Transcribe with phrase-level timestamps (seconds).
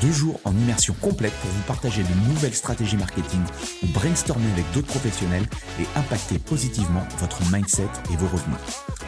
[0.00, 3.40] Deux jours en immersion complète pour vous partager de nouvelles stratégies marketing
[3.82, 5.46] ou brainstormer avec d'autres professionnels
[5.80, 8.58] et impacter positivement votre mindset et vos revenus.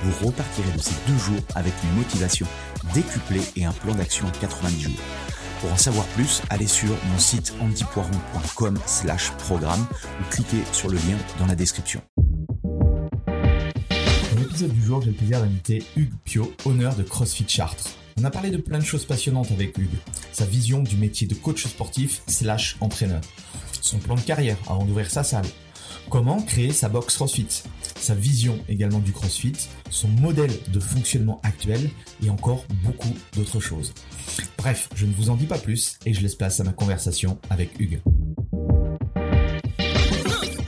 [0.02, 2.46] Vous repartirez de ces deux jours avec une motivation
[2.94, 5.00] décuplée et un plan d'action en 90 jours.
[5.60, 9.86] Pour en savoir plus, allez sur mon site antipoiron.com slash programme
[10.20, 12.00] ou cliquez sur le lien dans la description.
[13.26, 17.99] Dans l'épisode du jour, j'ai le plaisir d'inviter Hugues Pio, honneur de CrossFit Chartres.
[18.20, 19.98] On a parlé de plein de choses passionnantes avec Hugues.
[20.32, 23.22] Sa vision du métier de coach sportif slash entraîneur.
[23.80, 25.46] Son plan de carrière avant d'ouvrir sa salle.
[26.10, 27.62] Comment créer sa box CrossFit.
[27.98, 29.54] Sa vision également du CrossFit.
[29.88, 31.88] Son modèle de fonctionnement actuel
[32.22, 33.94] et encore beaucoup d'autres choses.
[34.58, 37.38] Bref, je ne vous en dis pas plus et je laisse place à ma conversation
[37.48, 38.02] avec Hugues.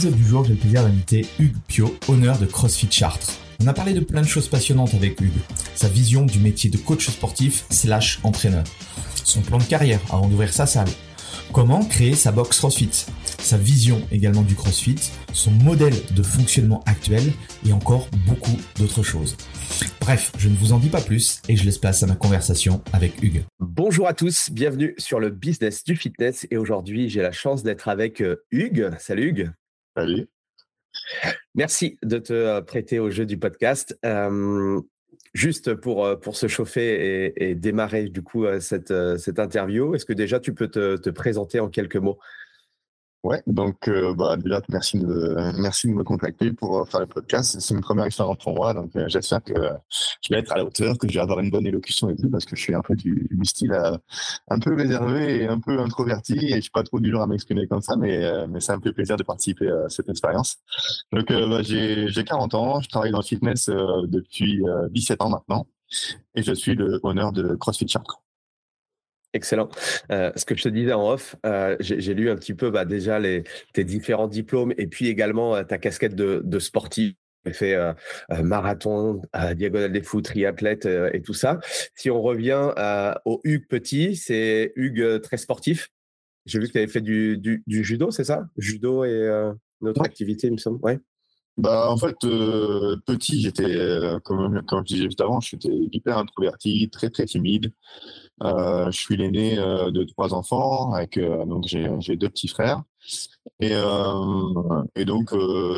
[0.00, 3.32] L'épisode du jour, j'ai le plaisir d'inviter Hugues Pio, honneur de CrossFit Chartres.
[3.62, 5.42] On a parlé de plein de choses passionnantes avec Hugues.
[5.74, 8.64] Sa vision du métier de coach sportif slash entraîneur.
[9.24, 10.88] Son plan de carrière avant d'ouvrir sa salle.
[11.52, 13.04] Comment créer sa box CrossFit.
[13.40, 14.96] Sa vision également du CrossFit.
[15.34, 17.34] Son modèle de fonctionnement actuel
[17.68, 19.36] et encore beaucoup d'autres choses.
[20.00, 22.80] Bref, je ne vous en dis pas plus et je laisse place à ma conversation
[22.94, 23.44] avec Hugues.
[23.58, 27.88] Bonjour à tous, bienvenue sur le business du fitness et aujourd'hui j'ai la chance d'être
[27.88, 28.92] avec euh, Hugues.
[28.98, 29.50] Salut Hugues.
[29.96, 30.28] Salut.
[31.54, 33.98] Merci de te euh, prêter au jeu du podcast.
[34.04, 34.80] Euh,
[35.34, 40.12] juste pour, euh, pour se chauffer et, démarrer du coup cette, cette interview, est-ce que
[40.12, 42.18] déjà tu peux te présenter en quelques mots?
[43.22, 47.06] Ouais, donc euh, bah, déjà merci de merci de me contacter pour euh, faire le
[47.06, 47.60] podcast.
[47.60, 49.52] C'est une première expérience pour moi, donc euh, j'espère que
[50.22, 52.30] je vais être à la hauteur, que je vais avoir une bonne élocution et tout,
[52.30, 53.74] parce que je suis un peu du, style
[54.48, 57.26] un peu réservé et un peu introverti, et je suis pas trop du genre à
[57.26, 60.56] m'exprimer comme ça, mais mais ça me fait plaisir de participer à cette expérience.
[61.12, 65.66] Donc bah, j'ai j'ai 40 ans, je travaille dans le fitness depuis 17 ans maintenant,
[66.34, 68.22] et je suis le honneur de CrossFit Chartres.
[69.32, 69.68] Excellent.
[70.10, 72.84] Euh, ce que je te disais en off, euh, j'ai lu un petit peu bah,
[72.84, 77.14] déjà les, tes différents diplômes et puis également euh, ta casquette de, de sportif.
[77.46, 77.74] Tu fait
[78.42, 79.22] marathon,
[79.54, 81.58] diagonale des fous, triathlète et tout ça.
[81.94, 82.74] Si on revient
[83.24, 85.88] au Hugues Petit, c'est Hugues très sportif.
[86.44, 88.44] J'ai vu que tu avais fait du, du, du judo, c'est ça?
[88.58, 90.80] Judo et notre activité, il me semble.
[90.82, 90.98] Ouais.
[91.56, 92.14] Bah, en fait,
[93.06, 93.74] petit, j'étais,
[94.22, 97.72] comme, comme je disais juste avant, j'étais hyper introverti, très très timide.
[98.42, 102.82] Euh, je suis l'aîné euh, de trois enfants, avec euh, donc j'ai deux petits frères.
[103.60, 103.72] Et,
[104.96, 105.34] et donc,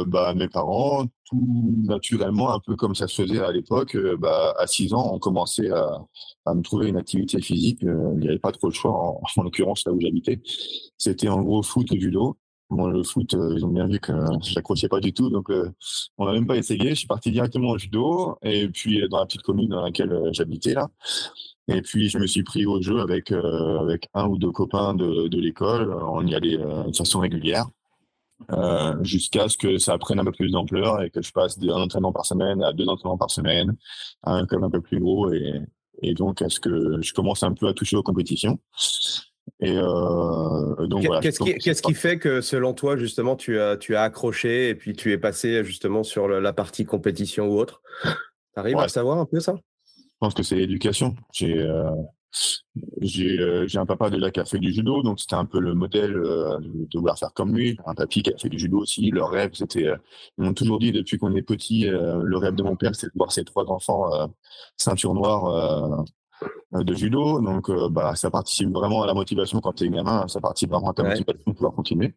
[0.07, 4.67] bah, mes parents, tout naturellement, un peu comme ça se faisait à l'époque, bah, à
[4.67, 6.01] 6 ans, on commençait à,
[6.47, 7.79] à me trouver une activité physique.
[7.83, 10.41] il n'y avait pas trop le choix, en, en l'occurrence là où j'habitais.
[10.99, 12.37] C'était en gros foot et judo.
[12.71, 14.13] Bon, le foot, ils ont bien vu que
[14.43, 15.51] je n'accrochais pas du tout, donc
[16.19, 16.91] on n'a même pas essayé.
[16.91, 20.75] Je suis parti directement au judo, et puis dans la petite commune dans laquelle j'habitais
[20.75, 20.89] là.
[21.69, 24.95] Et puis, je me suis pris au jeu avec, euh, avec un ou deux copains
[24.95, 25.95] de, de l'école.
[25.95, 27.67] On y allait euh, de façon régulière.
[28.51, 31.77] Euh, jusqu'à ce que ça prenne un peu plus d'ampleur et que je passe d'un
[31.77, 33.77] entraînement par semaine à deux entraînements par semaine,
[34.25, 35.61] à un club un peu plus gros et,
[36.03, 38.59] et donc à ce que je commence un peu à toucher aux compétitions.
[39.61, 41.21] Et euh, donc voilà.
[41.21, 44.75] Qu'est-ce qui, qu'est-ce qui fait que selon toi justement tu as tu as accroché et
[44.75, 47.81] puis tu es passé justement sur la partie compétition ou autre?
[48.03, 48.11] Tu
[48.57, 49.55] arrives à savoir un peu ça?
[50.23, 51.17] Pense que c'est l'éducation.
[51.33, 51.91] J'ai euh,
[52.81, 55.75] euh, j'ai un papa déjà qui a fait du judo, donc c'était un peu le
[55.75, 57.77] modèle euh, de vouloir faire comme lui.
[57.87, 59.11] Un papy qui a fait du judo aussi.
[59.11, 59.93] Leur rêve, c'était,
[60.39, 63.13] ils m'ont toujours dit depuis qu'on est petit, le rêve de mon père, c'est de
[63.17, 64.05] voir ses trois enfants
[64.77, 66.05] ceinture noire
[66.73, 67.41] de judo.
[67.41, 70.29] Donc, bah, ça participe vraiment à la motivation quand tu es gamin.
[70.29, 72.15] Ça participe vraiment à ta motivation pour pouvoir continuer.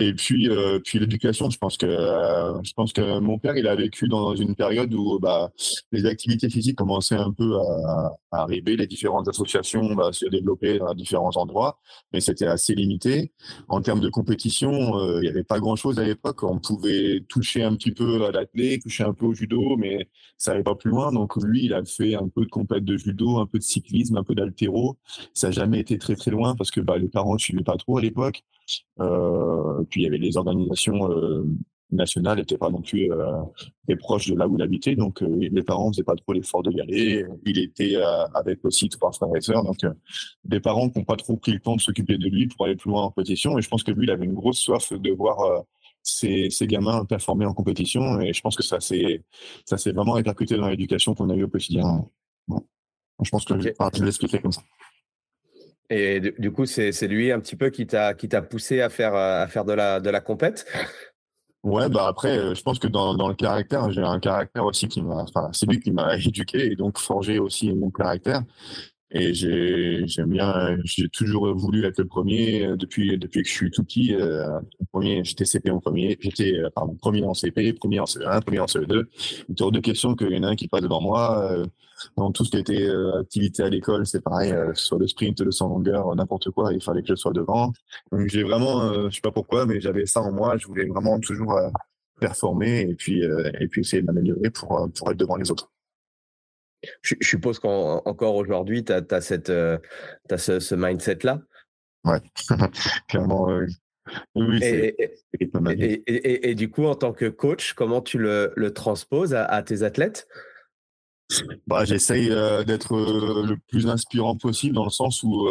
[0.00, 3.66] Et puis, euh, puis l'éducation, je pense que euh, je pense que mon père, il
[3.66, 5.50] a vécu dans une période où bah,
[5.90, 10.78] les activités physiques commençaient un peu à, à arriver, les différentes associations bah, se développaient
[10.78, 11.80] dans différents endroits,
[12.12, 13.32] mais c'était assez limité.
[13.68, 16.44] En termes de compétition, euh, il n'y avait pas grand-chose à l'époque.
[16.44, 20.52] On pouvait toucher un petit peu à l'athlète, toucher un peu au judo, mais ça
[20.52, 21.10] n'allait pas plus loin.
[21.12, 24.16] Donc lui, il a fait un peu de compète de judo, un peu de cyclisme,
[24.16, 24.96] un peu d'altéro.
[25.34, 27.76] Ça n'a jamais été très très loin parce que bah, les parents ne suivaient pas
[27.76, 28.44] trop à l'époque.
[29.00, 31.44] Euh, puis il y avait les organisations euh,
[31.90, 33.42] nationales n'étaient pas non plus euh,
[33.86, 36.62] des proches de là où il habitait, donc euh, les parents faisaient pas trop l'effort
[36.62, 37.24] de y aller.
[37.46, 39.78] Il était euh, avec aussi trois frères et sœurs, donc
[40.44, 42.76] des parents qui n'ont pas trop pris le temps de s'occuper de lui pour aller
[42.76, 43.58] plus loin en compétition.
[43.58, 45.64] Et je pense que lui, il avait une grosse soif de voir
[46.02, 48.20] ses, ses, gamins performer en compétition.
[48.20, 49.22] Et je pense que ça s'est
[49.64, 52.06] ça s'est vraiment répercuté dans l'éducation qu'on a eu au quotidien.
[52.46, 52.62] Bon.
[53.22, 53.72] Je pense que okay.
[53.78, 54.62] je, je l'expliquer comme ça.
[55.90, 59.64] Et du, coup, c'est lui un petit peu qui t'a poussé à faire à faire
[59.64, 60.66] de la de la compète?
[61.64, 64.86] Ouais, bah après, euh, je pense que dans, dans le caractère, j'ai un caractère aussi
[64.86, 68.42] qui m'a, c'est lui qui m'a éduqué et donc forgé aussi mon caractère.
[69.10, 73.54] Et j'ai, j'aime bien, j'ai toujours voulu être le premier euh, depuis, depuis que je
[73.54, 74.14] suis tout petit.
[74.14, 74.60] Euh,
[74.92, 76.68] premier, j'étais CP en premier, j'étais, euh,
[77.00, 79.04] premier en CP, premier en CE1, premier en CE2.
[79.48, 81.50] Il était hors de question qu'il y en ait un qui passe devant moi.
[81.50, 81.64] Euh,
[82.16, 85.50] dans tout ce qui était euh, activité à l'école, c'est pareil, sur le sprint, le
[85.50, 87.72] 100 longueur, n'importe quoi, il fallait que je sois devant.
[88.12, 90.56] Donc j'ai vraiment, je sais pas pourquoi, mais j'avais ça en moi.
[90.56, 91.58] Je voulais vraiment toujours
[92.20, 95.70] performer et puis, et puis essayer de m'améliorer pour, pour être devant les autres.
[97.02, 99.78] Je, suppose qu'encore aujourd'hui, tu as, cette, euh,
[100.30, 101.40] as ce, ce mindset-là.
[102.04, 102.20] Ouais,
[103.08, 103.48] clairement.
[104.34, 109.34] Oui, et, et, et, du coup, en tant que coach, comment tu le, le transposes
[109.34, 110.28] à, tes athlètes?
[111.66, 115.48] Bah, J'essaye euh, d'être euh, le plus inspirant possible dans le sens où,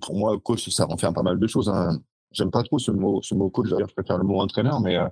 [0.00, 1.68] pour moi, coach, ça faire pas mal de choses.
[1.68, 2.00] Hein
[2.34, 3.68] j'aime pas trop ce mot, ce mot coach.
[3.70, 5.08] D'ailleurs, je préfère le mot entraîneur, mais euh,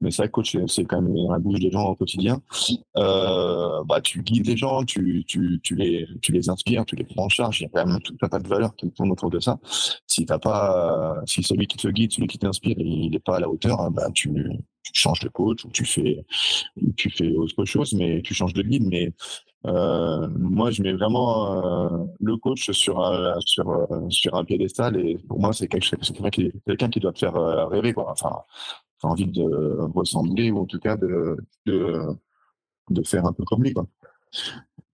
[0.00, 2.40] mais ça, coach, c'est quand même la bouche des gens au quotidien.
[2.96, 7.04] Euh, bah, tu guides les gens, tu, tu, tu les, tu les inspires, tu les
[7.04, 7.60] prends en charge.
[7.60, 9.58] Il y a quand même tout un tas de valeurs qui tournent autour de ça.
[10.06, 13.40] Si t'as pas, si celui qui te guide, celui qui t'inspire, il n'est pas à
[13.40, 14.30] la hauteur, hein, bah, tu,
[14.82, 16.24] tu changes de coach ou tu fais,
[16.96, 18.86] tu fais autre chose, mais tu changes de guide.
[18.88, 19.12] Mais
[19.64, 24.96] euh, moi, je mets vraiment euh, le coach sur un, sur, euh, sur un piédestal
[24.96, 25.96] et pour moi, c'est quelqu'un
[26.30, 27.34] qui, quelqu'un qui doit te faire
[27.68, 27.92] rêver.
[27.92, 28.10] Quoi.
[28.10, 28.42] Enfin,
[29.00, 31.36] tu envie de ressembler ou en tout cas de,
[31.66, 32.00] de,
[32.90, 33.72] de faire un peu comme lui.
[33.72, 33.86] Quoi.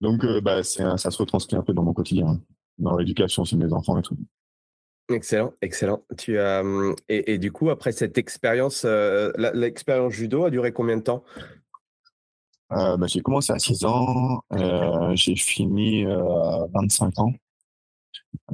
[0.01, 2.39] Donc, bah, ça se retranscrit un peu dans mon quotidien,
[2.77, 4.17] dans l'éducation aussi de mes enfants et tout.
[5.11, 6.03] Excellent, excellent.
[6.17, 6.63] Tu as,
[7.07, 8.85] et, et, du coup, après cette expérience,
[9.53, 11.23] l'expérience judo a duré combien de temps?
[12.71, 17.33] Euh, bah, j'ai commencé à 6 ans, euh, j'ai fini euh, à 25 ans.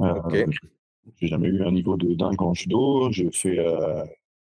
[0.00, 0.46] Euh, okay.
[1.20, 3.10] J'ai jamais eu un niveau de dingue en judo.
[3.12, 4.04] J'ai fait, euh,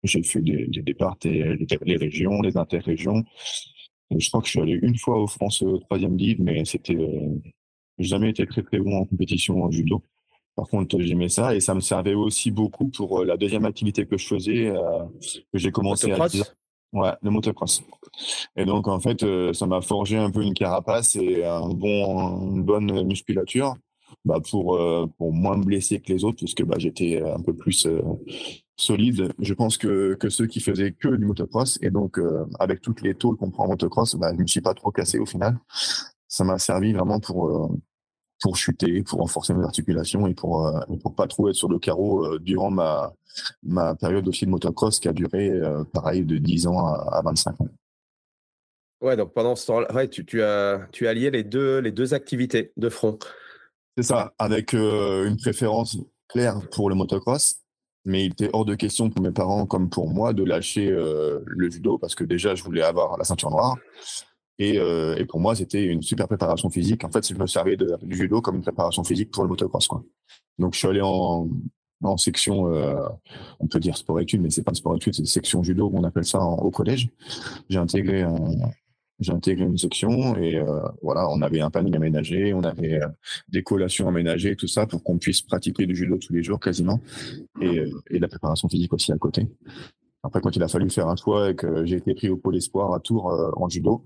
[0.03, 3.23] j'ai fait des, des départs et les, régions, les interrégions.
[4.09, 6.97] Et je crois que je suis allé une fois au France troisième livre, mais c'était
[7.99, 10.03] jamais été très très bon en compétition en judo.
[10.55, 14.17] Par contre, j'aimais ça et ça me servait aussi beaucoup pour la deuxième activité que
[14.17, 14.73] je faisais,
[15.53, 16.43] que j'ai commencé à 10
[16.93, 17.83] Ouais, le motocross.
[18.57, 22.51] Et donc, en fait, euh, ça m'a forgé un peu une carapace et un bon,
[22.51, 23.75] une bonne musculature
[24.25, 27.53] bah, pour, euh, pour moins me blesser que les autres, puisque bah, j'étais un peu
[27.55, 28.01] plus euh,
[28.75, 31.79] solide, je pense, que, que ceux qui faisaient que du motocross.
[31.81, 32.19] Et donc,
[32.59, 34.91] avec toutes les tôles qu'on prend en motocross, bah, je ne me suis pas trop
[34.91, 35.57] cassé au final.
[36.27, 37.71] Ça m'a servi vraiment pour,
[38.41, 41.79] pour chuter, pour renforcer mes articulations et pour euh, pour pas trop être sur le
[41.79, 43.13] carreau euh, durant ma
[43.63, 47.21] ma période aussi de motocross qui a duré euh, pareil de 10 ans à, à,
[47.21, 47.67] 25 ans.
[49.01, 51.91] Ouais, donc pendant ce temps-là, ouais, tu, tu, as tu as lié les deux les
[51.91, 53.17] deux activités de front.
[53.95, 57.55] C'est ça, avec une préférence claire pour le motocross,
[58.05, 61.69] mais il était hors de question pour mes parents comme pour moi de lâcher le
[61.69, 63.75] judo parce que déjà je voulais avoir la ceinture noire
[64.59, 67.03] et, euh, et, pour moi, c'était une super préparation physique.
[67.03, 69.89] En fait, je me servais de, du judo comme une préparation physique pour le motocross.
[70.59, 71.47] Donc, je suis allé en,
[72.17, 72.95] section, euh,
[73.59, 76.25] on peut dire sport études, mais c'est pas sport études, c'est section judo, on appelle
[76.25, 77.09] ça au collège.
[77.69, 82.99] J'ai intégré une section et euh, voilà, on avait un panier aménagé, on avait
[83.49, 86.99] des collations aménagées, tout ça pour qu'on puisse pratiquer du judo tous les jours quasiment
[87.61, 89.47] et, et la préparation physique aussi à côté.
[90.23, 92.55] Après, quand il a fallu faire un choix et que j'ai été pris au pôle
[92.55, 94.03] espoir à Tours euh, en judo,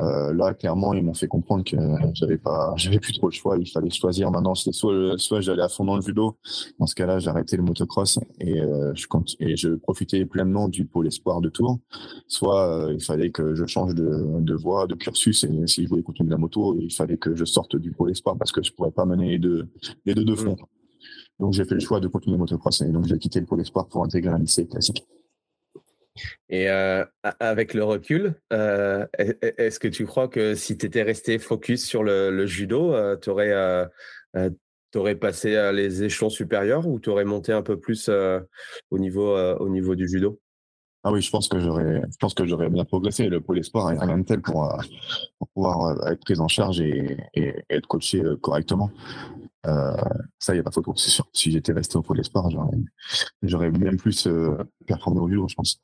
[0.00, 1.76] euh, là, clairement, ils m'ont fait comprendre que
[2.14, 3.56] j'avais pas, j'avais plus trop le choix.
[3.58, 4.32] Il fallait choisir.
[4.32, 6.36] Maintenant, c'était soit, soit j'allais à fond dans le judo.
[6.80, 9.06] Dans ce cas-là, j'arrêtais le motocross et euh, je
[9.38, 11.78] et je profitais pleinement du pôle espoir de Tours.
[12.26, 15.44] Soit il fallait que je change de, de voie, de cursus.
[15.44, 18.36] Et si je voulais continuer la moto, il fallait que je sorte du pôle espoir
[18.36, 19.68] parce que je pourrais pas mener les deux,
[20.06, 20.56] les deux de front.
[20.56, 21.38] Mmh.
[21.38, 23.60] Donc, j'ai fait le choix de continuer le motocross et donc j'ai quitté le pôle
[23.60, 25.04] espoir pour intégrer un lycée classique.
[26.48, 26.68] Et
[27.40, 32.46] avec le recul, est-ce que tu crois que si tu étais resté focus sur le,
[32.46, 33.88] judo, euh, tu aurais,
[34.94, 39.68] aurais, passé les échelons supérieurs ou tu aurais monté un peu plus au, niveau, au
[39.68, 40.38] niveau du judo?
[41.04, 43.28] Ah oui, je pense que j'aurais, je pense que j'aurais bien progressé.
[43.28, 44.72] Le pôle espoir a rien de tel pour,
[45.54, 47.16] pouvoir être pris en charge et,
[47.70, 48.90] être coaché correctement.
[49.64, 51.26] ça, il n'y a pas photo, sûr.
[51.32, 52.50] Si j'étais resté au pôle espoir,
[53.42, 54.28] j'aurais bien plus
[54.86, 55.80] performé au judo, je pense.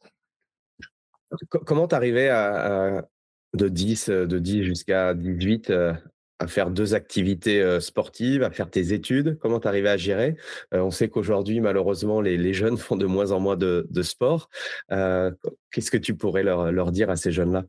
[1.67, 3.07] Comment t'arrivais à,
[3.55, 5.93] de 10, euh, de 10 jusqu'à 18 euh,
[6.39, 9.39] à faire deux activités euh, sportives, à faire tes études?
[9.41, 10.37] Comment t'arrivais à gérer?
[10.73, 14.49] On sait qu'aujourd'hui, malheureusement, les, jeunes font de moins en moins de, sport.
[14.89, 17.65] Qu'est-ce que tu pourrais leur, leur dire à ces jeunes-là?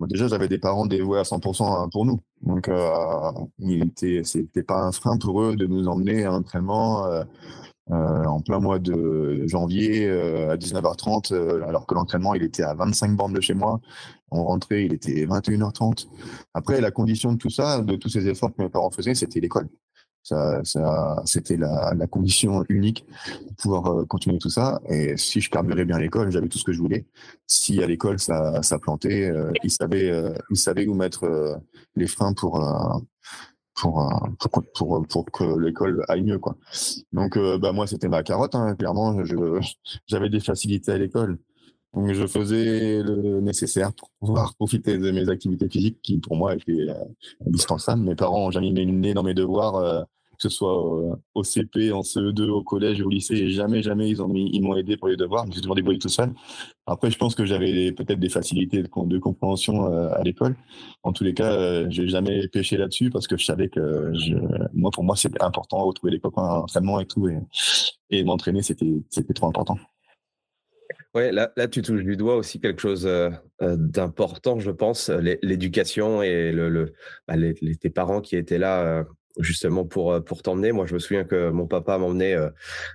[0.00, 2.20] Déjà, j'avais des parents dévoués à 100% pour nous.
[2.42, 2.70] Donc,
[3.58, 7.24] il était, c'était pas un frein pour eux de nous emmener à l'entraînement euh,
[7.90, 12.74] en plein mois de janvier euh, à 19h30, euh, alors que l'entraînement il était à
[12.74, 13.80] 25 bornes de chez moi.
[14.30, 16.08] On rentrait, il était 21h30.
[16.52, 19.38] Après, la condition de tout ça, de tous ces efforts que mes parents faisaient, c'était
[19.38, 19.68] l'école.
[20.24, 23.06] Ça, ça, c'était la, la, condition unique
[23.58, 24.80] pour pouvoir continuer tout ça.
[24.88, 27.06] Et si je carburais bien l'école, j'avais tout ce que je voulais.
[27.46, 30.12] Si à l'école ça, ça plantait, ils savaient,
[30.50, 31.60] ils savaient où mettre
[31.94, 32.60] les freins pour
[33.76, 36.38] pour, euh, pour, pour, pour que l'école aille mieux.
[36.38, 36.56] Quoi.
[37.12, 38.54] Donc, euh, bah, moi, c'était ma carotte.
[38.54, 39.16] Hein, clairement,
[40.06, 41.38] j'avais des facilités à l'école.
[41.94, 46.54] Donc, je faisais le nécessaire pour pouvoir profiter de mes activités physiques qui, pour moi,
[46.54, 47.04] étaient euh,
[47.46, 48.02] indispensables.
[48.02, 50.06] Mes parents ont jamais mis le nez dans mes devoirs
[50.36, 50.76] que ce soit
[51.34, 54.18] au CP, en CE2, au collège, au lycée, jamais, jamais ils
[54.52, 55.46] ils m'ont aidé pour les devoirs.
[55.52, 56.32] J'ai toujours débrouillé tout seul.
[56.86, 60.54] Après, je pense que j'avais peut-être des facilités de, compréhension euh, à l'école.
[61.02, 64.12] En tous les cas, euh, j'ai jamais pêché là-dessus parce que je savais que
[64.72, 67.28] moi, pour moi, c'était important de retrouver les copains à l'entraînement et tout,
[68.10, 69.78] et, m'entraîner, c'était, c'était trop important.
[71.14, 76.22] Ouais, là, là, tu touches du doigt aussi quelque chose euh, d'important, je pense, l'éducation
[76.22, 76.92] et le,
[77.26, 77.34] bah,
[77.80, 79.04] tes parents qui étaient là
[79.38, 80.72] justement pour, euh, pour t'emmener.
[80.72, 82.50] Moi, je me souviens que mon papa m'emmenait euh,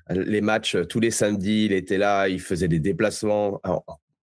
[0.09, 1.65] les matchs euh, tous les samedis.
[1.65, 3.61] Il était là, il faisait des déplacements.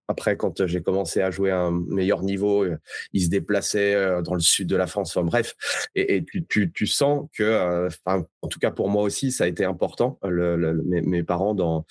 [0.07, 2.65] après, quand j'ai commencé à jouer à un meilleur niveau,
[3.13, 5.15] il se déplaçait dans le sud de la France.
[5.15, 5.53] Enfin, bref,
[5.93, 10.19] et, tu, tu, sens que, en tout cas pour moi aussi, ça a été important,
[10.23, 11.85] mes, parents dans,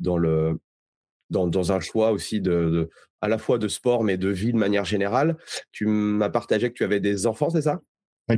[0.00, 0.58] dans, le,
[1.30, 4.58] dans, dans un choix aussi de, à la fois de sport, mais de vie de
[4.58, 5.36] manière générale.
[5.70, 7.80] Tu m'as partagé que tu avais des enfants, c'est ça?
[8.28, 8.36] Oui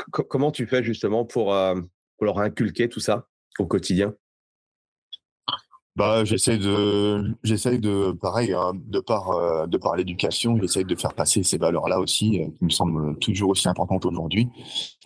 [0.00, 1.74] comment tu fais justement pour, euh,
[2.16, 4.14] pour, leur inculquer tout ça au quotidien?
[5.94, 10.96] Bah, j'essaie de, j'essaie de, pareil, hein, de par, euh, de par l'éducation, j'essaie de
[10.96, 14.48] faire passer ces valeurs-là aussi, euh, qui me semblent toujours aussi importantes aujourd'hui.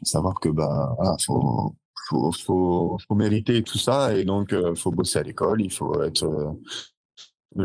[0.02, 1.75] Savoir que, bah, faut,
[2.09, 6.56] faut, faut, faut, mériter tout ça, et donc, faut bosser à l'école, il faut être,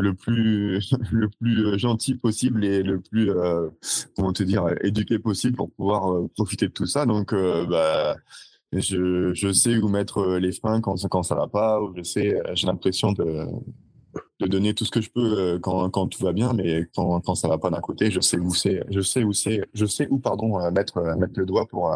[0.00, 0.80] le plus
[1.12, 3.68] le plus euh, gentil possible et le plus euh,
[4.16, 7.06] comment te dire éduqué possible pour pouvoir euh, profiter de tout ça.
[7.06, 8.16] Donc bah
[8.72, 12.40] je, je sais où mettre les freins quand quand ça va pas ou je sais
[12.54, 13.46] j'ai l'impression de
[14.40, 17.34] de donner tout ce que je peux quand, quand tout va bien mais quand, quand
[17.34, 20.08] ça va pas d'un côté je sais où c'est je sais où c'est je sais
[20.10, 21.90] où pardon mettre mettre le doigt pour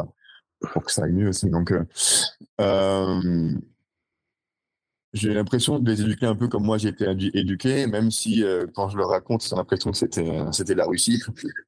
[0.72, 1.48] pour que ça aille mieux aussi.
[1.50, 1.72] Donc
[5.16, 8.66] j'ai l'impression de les éduquer un peu comme moi j'ai été éduqué, même si euh,
[8.74, 11.22] quand je le raconte, j'ai l'impression que c'était euh, c'était la Russie,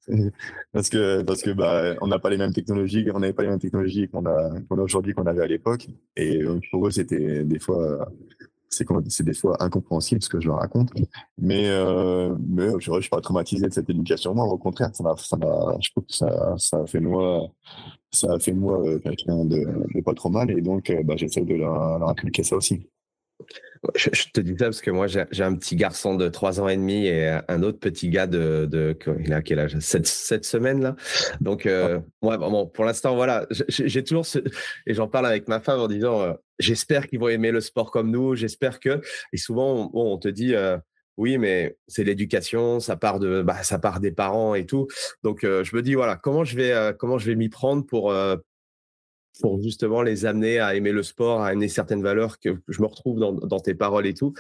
[0.73, 3.49] parce que parce que bah on n'a pas les mêmes technologies, on n'avait pas les
[3.49, 7.45] mêmes technologies qu'on a a aujourd'hui qu'on avait à l'époque, et euh, pour eux c'était
[7.45, 8.09] des fois
[8.69, 10.91] c'est c'est des fois incompréhensible ce que je leur raconte,
[11.39, 11.69] mais
[12.49, 14.35] mais je, je suis pas traumatisé de cette éducation.
[14.35, 15.39] Moi, au contraire, ça m'a ça
[15.81, 17.49] je trouve que ça ça a fait moi
[18.13, 21.99] ça a fait moi quelqu'un de, pas trop mal, et donc bah, j'essaie de leur,
[21.99, 22.15] leur
[22.45, 22.87] ça aussi.
[23.95, 26.77] Je, te dis ça parce que moi, j'ai un petit garçon de 3 ans et
[26.77, 29.79] demi et un autre petit gars de, de il a quel âge?
[29.79, 30.97] 7, semaines là.
[31.41, 34.39] Donc, euh, bon, pour l'instant, voilà, j'ai toujours ce,
[34.87, 37.91] et j'en parle avec ma femme en disant, euh, j'espère qu'ils vont aimer le sport
[37.91, 39.01] comme nous, j'espère que,
[39.33, 40.77] et souvent, on te dit, euh,
[41.17, 44.87] oui, mais c'est l'éducation, ça part de, bah, ça part des parents et tout.
[45.25, 48.15] Donc, je me dis, voilà, comment je vais, comment je vais m'y prendre pour,
[49.41, 52.87] pour justement les amener à aimer le sport, à aimer certaines valeurs que je me
[52.87, 54.35] retrouve dans, dans tes paroles et tout.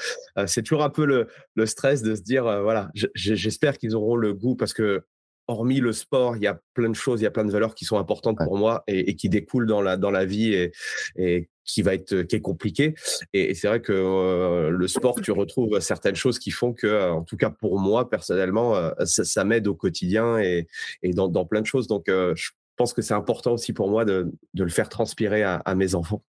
[0.46, 4.34] c'est toujours un peu le, le, stress de se dire, voilà, j'espère qu'ils auront le
[4.34, 5.02] goût parce que
[5.48, 7.74] hormis le sport, il y a plein de choses, il y a plein de valeurs
[7.74, 10.72] qui sont importantes pour moi et, qui découlent dans la, dans la vie et,
[11.16, 12.94] et qui va être qui est compliqué.
[13.32, 17.22] Et, c'est vrai que euh, le sport, tu retrouves certaines choses qui font que, en
[17.22, 20.66] tout cas pour moi personnellement, euh, ça, m'aide au quotidien et,
[21.02, 21.86] et dans, dans, plein de choses.
[21.86, 25.42] Donc, euh, je pense que c'est important aussi pour moi de, de le faire transpirer
[25.42, 26.22] à, mes enfants.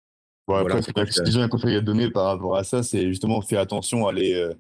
[0.48, 3.60] Ouais, après, c'est déjà un conseil à donner par rapport à ça, c'est justement faire
[3.60, 4.50] attention à les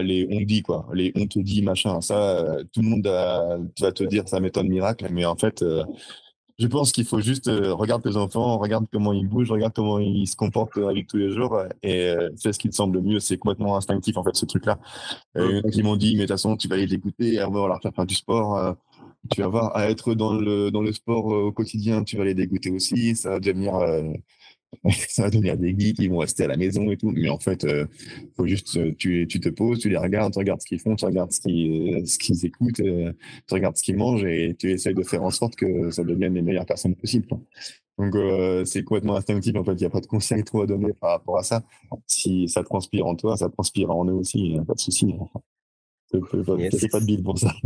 [0.00, 2.00] les on dit quoi, les on te dit machin.
[2.00, 5.84] Ça, euh, tout le monde va te dire ça méthode miracle, mais en fait, euh,
[6.58, 9.98] je pense qu'il faut juste euh, regarder tes enfants, regarde comment ils bougent, regarde comment
[9.98, 13.20] ils se comportent avec tous les jours et fais ce qui te semble le mieux.
[13.20, 14.78] C'est complètement instinctif en fait ce truc-là.
[15.36, 17.92] Ils m'ont dit mais de toute façon tu vas les écouter, on va leur faire
[17.94, 18.76] faire du sport.
[19.30, 22.34] Tu vas voir à être dans le dans le sport au quotidien, tu vas les
[22.34, 23.16] dégoûter aussi.
[23.16, 23.74] Ça va devenir
[25.08, 27.10] ça va devenir des geeks qui vont rester à la maison et tout.
[27.10, 27.86] Mais en fait, euh,
[28.36, 30.96] faut juste, euh, tu, tu te poses, tu les regardes, tu regardes ce qu'ils font,
[30.96, 34.70] tu regardes ce qu'ils, euh, ce qu'ils écoutent, tu regardes ce qu'ils mangent et tu
[34.70, 37.28] essayes de faire en sorte que ça devienne les meilleures personnes possibles.
[37.98, 38.14] Donc,
[38.66, 39.54] c'est complètement instinctif.
[39.56, 41.62] En fait, il n'y a pas de conseil trop à donner par rapport à ça.
[42.06, 44.56] Si ça transpire en toi, ça transpire en eux aussi.
[44.66, 45.14] Pas de souci.
[46.12, 47.52] C'est pas de bille pour ça.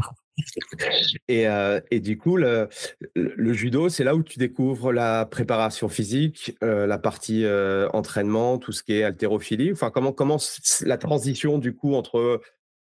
[1.29, 2.69] Et, euh, et, du coup, le,
[3.15, 8.59] le judo, c'est là où tu découvres la préparation physique, euh, la partie euh, entraînement,
[8.59, 9.73] tout ce qui est haltérophilie.
[9.73, 12.43] Enfin, comment commence la transition du coup entre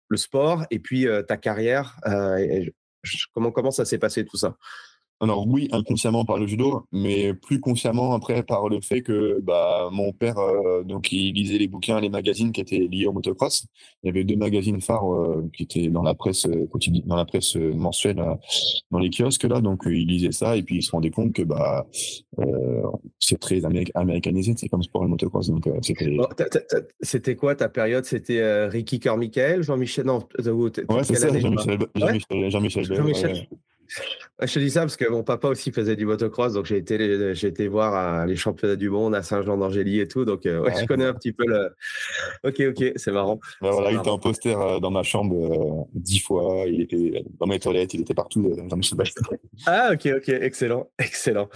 [0.08, 2.00] le sport et puis ta carrière
[3.34, 4.58] comment, comment ça s'est passé tout ça?
[5.24, 9.90] Alors oui, inconsciemment par le judo, mais plus consciemment après par le fait que bah,
[9.92, 13.66] mon père, euh, donc il lisait les bouquins, les magazines qui étaient liés au motocross.
[14.04, 17.16] Il y avait deux magazines phares euh, qui étaient dans la presse euh, quotidienne, dans
[17.16, 18.22] la presse mensuelle,
[18.92, 19.62] dans les kiosques là.
[19.62, 21.88] Donc il lisait ça et puis il se rendait compte que bah
[23.20, 23.62] c'est très
[23.96, 25.50] américanisé, c'est comme sport le motocross.
[25.50, 27.36] Donc c'était.
[27.36, 28.06] quoi ta période?
[28.06, 30.20] C'était Ricky Carmichael, Jean-Michel non,
[30.90, 31.80] Ouais, c'est ça, Jean-Michel.
[31.96, 32.84] Jean-Michel.
[32.84, 33.48] Jean-Michel.
[34.42, 37.36] Je te dis ça parce que mon papa aussi faisait du motocross, donc j'ai été,
[37.36, 41.06] j'ai été voir les championnats du monde à Saint-Jean-d'Angély et tout, donc euh, je connais
[41.06, 41.70] un petit peu le.
[42.44, 43.40] Ok, ok, c'est marrant.
[43.62, 47.24] Ben voilà, il était en poster euh, dans ma chambre euh, dix fois, il était
[47.40, 48.54] dans mes toilettes, il était partout.
[49.66, 51.50] ah, ok, ok, excellent, excellent.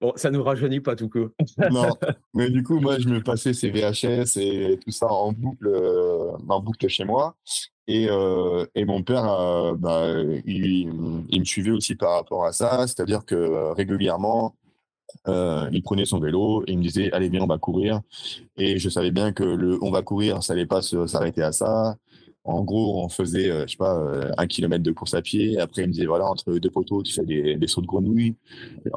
[0.00, 1.28] Bon, ça nous rajeunit pas tout coup.
[1.70, 1.88] non,
[2.34, 5.68] mais du coup, moi, je me passais ces VHS et tout ça en boucle,
[6.48, 7.36] en boucle chez moi.
[7.88, 10.08] Et, euh, et, mon père, euh, bah,
[10.44, 14.54] il, me suivait aussi par rapport à ça, c'est-à-dire que euh, régulièrement,
[15.26, 18.00] il prenait son vélo et il me disait allez viens on va courir
[18.58, 21.96] et je savais bien que le on va courir ça allait pas s'arrêter à ça
[22.48, 25.58] en gros, on faisait, euh, je sais pas, euh, un kilomètre de course à pied.
[25.58, 28.36] Après, il me disait, voilà, entre deux poteaux, tu fais des, sauts de grenouille.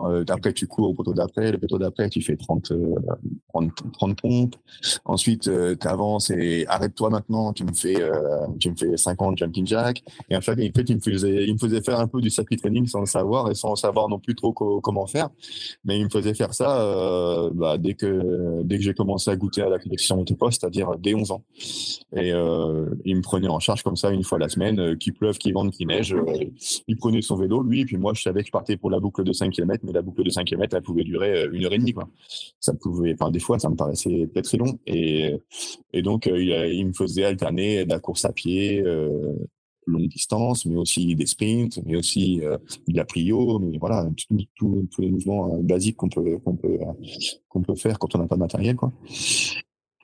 [0.06, 1.52] Euh, après, tu cours au poteau d'après.
[1.52, 2.72] Le poteau d'après, tu fais 30,
[3.50, 4.56] 30, 30, pompes.
[5.04, 7.52] Ensuite, tu avances et arrête-toi maintenant.
[7.52, 7.98] Tu me fais,
[8.60, 10.02] tu me fais 50 jumping jack.
[10.30, 12.88] Et en fait, il me faisait, il me faisait faire un peu du circuit training
[12.88, 15.30] sans le savoir et sans savoir non plus trop comment faire.
[15.84, 19.62] Mais il me faisait faire ça bah, dès que, dès que j'ai commencé à goûter
[19.62, 21.44] à la collection motopost, c'est-à-dire dès 11 ans.
[22.16, 25.38] Et il me prenait en charge comme ça une fois la semaine, euh, qu'il pleuve,
[25.38, 26.13] qu'il vente, qu'il neige.
[26.13, 26.25] Euh,
[26.88, 28.99] il prenait son vélo, lui, et puis moi, je savais que je partais pour la
[28.99, 31.65] boucle de 5 km, mais la boucle de 5 km, elle pouvait durer euh, une
[31.65, 31.93] heure et demie.
[31.93, 32.10] Quoi.
[32.60, 34.80] Ça pouvait, enfin, des fois, ça me paraissait peut-être très long.
[34.88, 35.36] Et,
[35.93, 38.84] et donc, il, me faisait alterner de la course à pied,
[39.88, 44.08] longue distance, mais aussi des sprints, mais aussi de la prio, mais voilà,
[44.56, 46.77] tous les mouvements basiques qu'on peut, qu'on peut,
[47.49, 48.91] qu'on peut faire quand on n'a pas de matériel, quoi.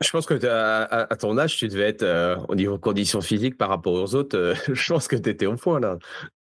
[0.02, 3.70] Je pense que à, ton âge, tu devais être euh, au niveau conditions physiques par
[3.70, 4.38] rapport aux autres.
[4.38, 5.98] Euh, je pense que tu étais au point là.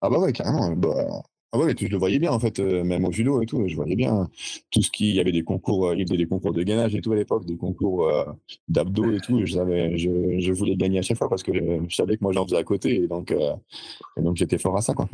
[0.03, 0.71] Ah bah ouais, carrément.
[0.73, 1.23] Bah,
[1.53, 3.67] ah ouais, je le voyais bien en fait, euh, même au judo et tout.
[3.67, 4.29] Je voyais bien
[4.71, 6.95] tout ce qui, il y avait des concours, il y avait des concours de gainage
[6.95, 8.13] et tout à l'époque, des concours
[8.69, 9.45] d'abdos et tout.
[9.45, 12.33] Je savais, je, je, voulais gagner à chaque fois parce que je savais que moi
[12.33, 15.09] j'en faisais à côté et donc, et donc j'étais fort à ça quoi.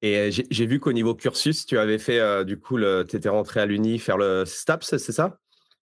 [0.00, 3.66] Et j'ai vu qu'au niveau cursus, tu avais fait du coup, tu étais rentré à
[3.66, 5.38] l'Uni faire le STAPS, c'est ça?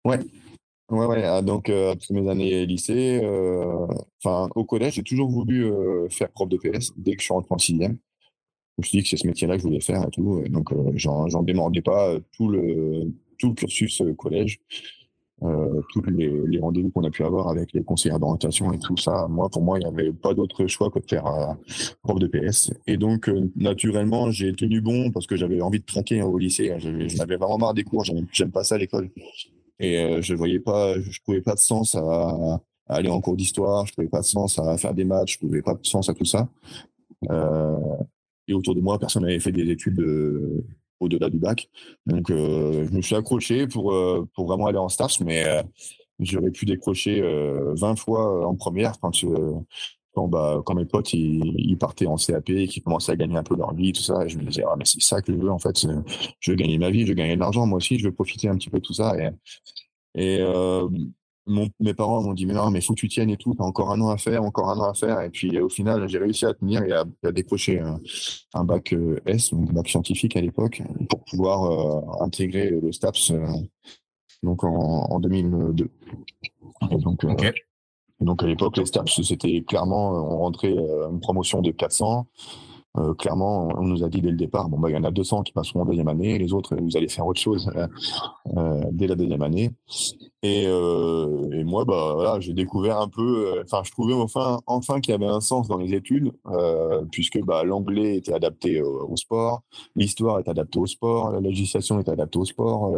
[0.05, 0.19] Ouais.
[0.91, 1.23] Ouais, ouais.
[1.25, 3.87] Ah, donc, euh, après mes années lycée, euh,
[4.25, 7.35] enfin, au collège, j'ai toujours voulu euh, faire prof de PS dès que je suis
[7.35, 7.99] rentré en sixième.
[8.79, 10.43] Je me suis dit que c'est ce métier-là que je voulais faire et tout.
[10.49, 14.61] donc, j'en, j'en démordais pas tout le, tout le cursus collège,
[15.41, 19.27] tous les, les rendez-vous qu'on a pu avoir avec les conseillers d'orientation et tout ça.
[19.29, 21.25] Moi, pour moi, il n'y avait pas d'autre choix que de faire
[22.03, 22.73] prof de PS.
[22.87, 26.75] Et donc, naturellement, j'ai tenu bon parce que j'avais envie de trinquer au lycée.
[26.79, 28.05] J'en avais vraiment marre des cours.
[28.05, 29.11] J'aime pas ça à l'école.
[29.81, 33.87] Et euh, je voyais pas, je trouvais pas de sens à, aller en cours d'histoire,
[33.87, 36.15] je trouvais pas de sens à faire des matchs, je trouvais pas de sens à
[36.15, 36.49] tout ça.
[37.31, 37.77] Euh,
[38.47, 40.65] et autour de moi, personne n'avait fait des études de,
[41.01, 41.69] au-delà du bac.
[42.07, 43.95] Donc, je me suis accroché pour,
[44.35, 45.45] pour vraiment aller en STAPS, mais
[46.19, 47.21] j'aurais pu décrocher
[47.77, 49.13] 20 fois en première quand,
[50.15, 53.43] quand, bah, quand mes potes ils, partaient en CAP et qu'ils commençaient à gagner un
[53.43, 54.25] peu leur vie, tout ça.
[54.25, 55.87] Et je me disais, ah, mais c'est ça que je veux en fait.
[56.41, 57.67] Je veux gagner ma vie, je veux gagner de l'argent.
[57.67, 59.15] Moi aussi, je veux profiter un petit peu de tout ça.
[59.17, 59.31] Et,
[60.15, 60.43] et
[61.49, 63.91] mes parents m'ont dit mais non mais faut que tu tiennes et tout, t'as encore
[63.93, 66.45] un an à faire, encore un an à faire et puis au final j'ai réussi
[66.45, 67.81] à tenir et à, décrocher
[68.55, 72.93] un, bac euh, S, donc un bac scientifique à l'époque pour pouvoir euh, intégrer le
[72.93, 73.47] STAPS euh,
[74.43, 75.91] donc en, 2002.
[76.93, 77.25] donc
[78.21, 80.75] donc à l'époque les STAPS c'était clairement on rentrait
[81.11, 82.27] une promotion de 400
[82.97, 85.11] euh, clairement, on nous a dit dès le départ, bon, bah, il y en a
[85.11, 87.87] 200 qui passeront en deuxième année, et les autres, vous allez faire autre chose euh,
[88.57, 89.71] euh, dès la deuxième année.
[90.43, 95.11] Et, et moi, bah, voilà, j'ai découvert un peu, enfin, je trouvais enfin, enfin qu'il
[95.11, 96.33] y avait un sens dans les études,
[97.11, 99.63] puisque bah, l'anglais était adapté au, sport,
[99.97, 102.97] l'histoire est adaptée au sport, la législation est adaptée au sport,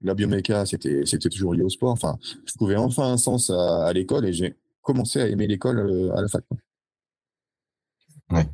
[0.00, 1.90] la bioméca, c'était, toujours lié au sport.
[1.90, 6.10] Enfin, je trouvais enfin un sens à, à l'école et j'ai commencé à aimer l'école
[6.16, 6.42] à la fac.
[8.30, 8.46] Ouais.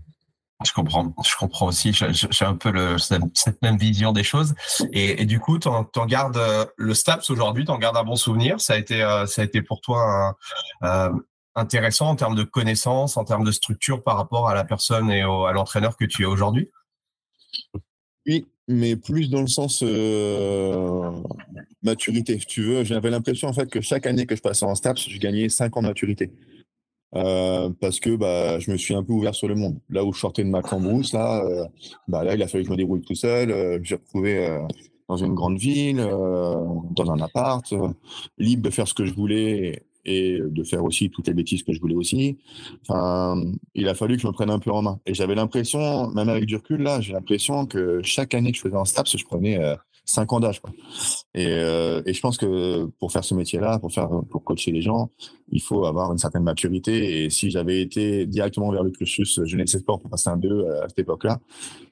[0.64, 1.92] Je comprends, je comprends aussi.
[1.92, 4.54] J'ai un peu cette même vision des choses.
[4.92, 8.14] Et, du coup, tu en, gardes euh, le STAPS aujourd'hui, tu en gardes un bon
[8.14, 8.60] souvenir?
[8.60, 10.36] Ça a été, euh, ça a été pour toi
[10.84, 11.10] euh,
[11.56, 15.22] intéressant en termes de connaissances, en termes de structure par rapport à la personne et
[15.22, 16.70] à l'entraîneur que tu es aujourd'hui?
[18.26, 19.82] Oui, mais plus dans le sens
[21.82, 22.38] maturité.
[22.38, 25.18] tu veux, j'avais l'impression en fait que chaque année que je passais en STAPS, je
[25.18, 26.30] gagnais 5 ans de maturité.
[27.16, 29.78] Euh, parce que bah, je me suis un peu ouvert sur le monde.
[29.90, 31.64] Là où je sortais de ma cambrousse, là, euh,
[32.08, 33.50] bah, là, il a fallu que je me débrouille tout seul.
[33.50, 34.60] Euh, me retrouvé
[35.08, 37.74] dans une grande ville, dans un appart,
[38.38, 41.72] libre de faire ce que je voulais et de faire aussi toutes les bêtises que
[41.72, 42.38] je voulais aussi.
[43.74, 44.98] Il a fallu que je me prenne un peu en main.
[45.04, 48.62] Et j'avais l'impression, même avec du recul, là, j'ai l'impression que chaque année que je
[48.62, 49.58] faisais un STAPS, je prenais
[50.04, 50.60] 5 ans d'âge.
[51.34, 54.82] Et, euh, et je pense que pour faire ce métier-là, pour faire pour coacher les
[54.82, 55.10] gens,
[55.50, 57.24] il faut avoir une certaine maturité.
[57.24, 60.88] Et si j'avais été directement vers le cursus jeunesse sport pour passer un 2 à
[60.88, 61.40] cette époque-là,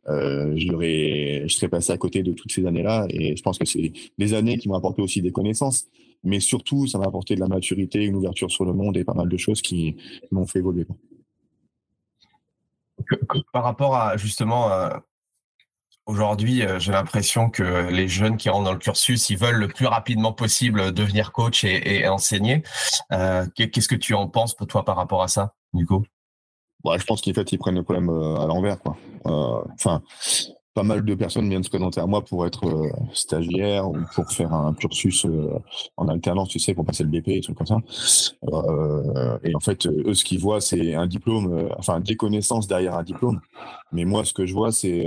[0.09, 3.07] euh, je serais passé à côté de toutes ces années-là.
[3.11, 5.87] Et je pense que c'est des années qui m'ont apporté aussi des connaissances,
[6.25, 9.15] mais surtout ça m'a apporté de la maturité, une ouverture sur le monde et pas
[9.15, 9.97] mal de choses qui
[10.31, 10.87] m'ont fait évoluer.
[13.53, 14.91] Par rapport à justement euh,
[16.13, 19.69] Aujourd'hui, euh, j'ai l'impression que les jeunes qui rentrent dans le cursus, ils veulent le
[19.69, 22.63] plus rapidement possible devenir coach et, enseigner.
[23.13, 26.05] Euh, qu'est-ce que tu en penses pour toi par rapport à ça, Nico?
[26.85, 28.77] Bah, Je pense qu'en fait, ils prennent le problème euh, à l'envers.
[29.25, 30.03] Enfin,
[30.75, 34.31] pas mal de personnes viennent se présenter à moi pour être euh, stagiaire ou pour
[34.31, 35.59] faire un cursus euh,
[35.97, 37.79] en alternance, tu sais, pour passer le BP et trucs comme ça.
[38.53, 42.97] Euh, et en fait, eux, ce qu'ils voient, c'est un diplôme, enfin des connaissances derrière
[42.97, 43.41] un diplôme.
[43.93, 45.05] Mais moi, ce que je vois, c'est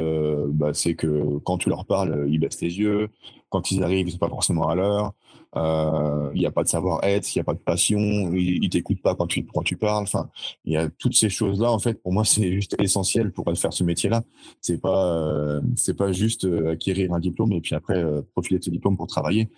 [0.50, 3.10] bah, que quand tu leur parles, ils baissent les yeux.
[3.50, 5.14] Quand ils arrivent, ils sont pas forcément à l'heure.
[5.56, 7.98] Euh, il n'y a pas de savoir-être, il n'y a pas de passion,
[8.34, 9.44] il, ne t'écoute pas quand tu,
[9.78, 10.04] parles.
[10.04, 10.30] Enfin,
[10.66, 11.72] il y a toutes ces choses-là.
[11.72, 14.24] En fait, pour moi, c'est juste essentiel pour faire ce métier-là.
[14.62, 15.62] C'est pas, euh,
[15.98, 19.50] pas juste euh, acquérir un diplôme et puis après profiter de ce diplôme pour travailler.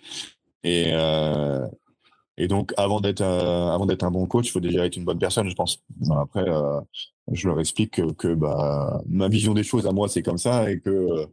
[0.64, 0.92] Et
[2.40, 5.48] et donc, avant d'être avant un bon coach, il faut déjà être une bonne personne,
[5.48, 5.82] je pense.
[6.20, 6.46] Après,
[7.32, 10.70] je leur explique que, que, bah, ma vision des choses à moi, c'est comme ça
[10.70, 11.26] et que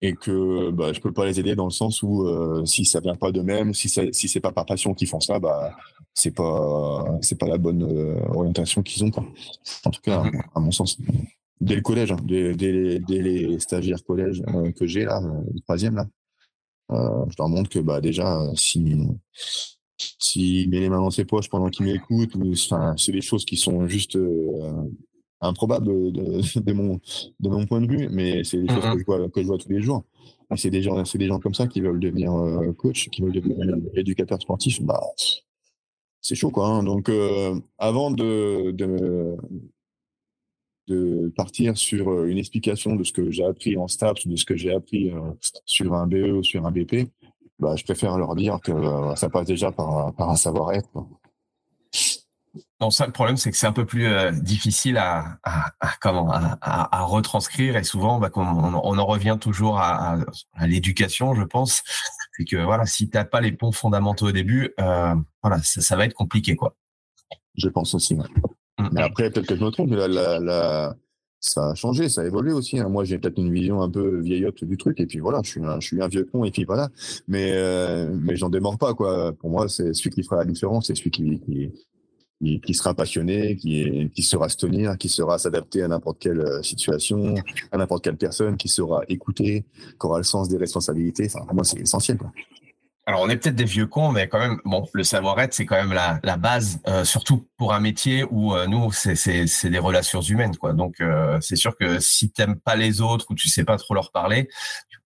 [0.00, 3.00] et que bah, je peux pas les aider dans le sens où euh, si ça
[3.00, 5.76] vient pas d'eux-mêmes, si ça, si c'est pas par passion qu'ils font ça, bah
[6.14, 9.24] c'est pas c'est pas la bonne euh, orientation qu'ils ont quoi.
[9.84, 10.98] En tout cas, à, mon sens,
[11.60, 15.60] dès le collège, hein, dès, dès, dès, les stagiaires collège euh, que j'ai là, le
[15.60, 16.06] troisième là,
[16.90, 18.96] je leur montre que bah déjà si
[20.20, 23.56] s'il met les mains dans ses poches pendant qu'il m'écoute, enfin c'est des choses qui
[23.56, 24.16] sont juste
[25.40, 27.00] improbable de, de, mon,
[27.40, 29.58] de mon point de vue, mais c'est des choses que je, vois, que je vois
[29.58, 30.04] tous les jours.
[30.56, 33.32] C'est des gens, c'est des gens comme ça qui veulent devenir euh, coach, qui veulent
[33.32, 33.58] devenir
[33.94, 34.82] éducateur sportif.
[34.82, 35.00] Bah,
[36.22, 36.66] c'est chaud, quoi.
[36.68, 36.82] Hein.
[36.82, 39.36] Donc, euh, avant de, de,
[40.88, 44.46] de, partir sur euh, une explication de ce que j'ai appris en STAPS, de ce
[44.46, 45.12] que j'ai appris
[45.66, 47.10] sur un BE ou sur un BP,
[47.58, 48.72] bah, je préfère leur dire que
[49.16, 50.88] ça passe déjà par, par un savoir-être.
[52.90, 56.58] Ça, le problème, c'est que c'est un peu plus euh, difficile à, à, comment à,
[56.62, 60.16] à, retranscrire et souvent, bah, on, on, en revient toujours à,
[60.64, 61.82] l'éducation, je pense.
[62.36, 66.04] C'est que voilà, si t'as pas les ponts fondamentaux au début, euh, voilà, ça, va
[66.04, 66.76] être compliqué, quoi.
[67.56, 68.14] Je pense aussi.
[68.14, 68.26] Ouais.
[68.78, 69.04] Mm, mais mm.
[69.04, 70.94] après, peut-être que je me trompe, la, la, la,
[71.40, 72.78] ça a changé, ça a évolué aussi.
[72.78, 72.88] Hein.
[72.88, 75.64] Moi, j'ai peut-être une vision un peu vieillotte du truc, et puis voilà, je suis
[75.64, 76.90] un, je suis un vieux con, et puis voilà.
[77.26, 79.32] Mais euh, mais j'en démords pas, quoi.
[79.32, 81.72] Pour moi, c'est celui qui fera la différence, c'est celui qui, qui
[82.40, 86.62] qui, sera passionné, qui, qui saura se tenir, qui saura s'adapter à n'importe quelle euh,
[86.62, 87.34] situation,
[87.72, 91.26] à n'importe quelle personne, qui saura écouter, qui aura le sens des responsabilités.
[91.26, 92.18] Enfin, pour moi, c'est essentiel.
[93.06, 95.76] Alors, on est peut-être des vieux cons, mais quand même, bon, le savoir-être, c'est quand
[95.76, 100.20] même la, la base, euh, surtout pour un métier où euh, nous, c'est des relations
[100.20, 100.74] humaines, quoi.
[100.74, 101.02] Donc,
[101.40, 104.48] c'est sûr que si t'aimes pas les autres ou tu sais pas trop leur parler,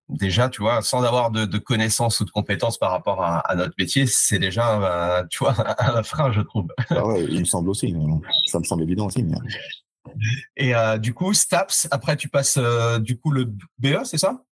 [0.09, 4.05] déjà, tu vois, sans avoir de, connaissances ou de compétences par rapport à, notre métier,
[4.05, 6.67] c'est déjà, tu vois, un, frein, je trouve.
[6.89, 7.95] Ah ouais, il me semble aussi.
[8.45, 9.25] Ça me semble évident aussi.
[10.57, 13.45] Et euh, du coup, STAPS, après, tu passes euh, du coup le
[13.79, 14.43] BE, c'est ça?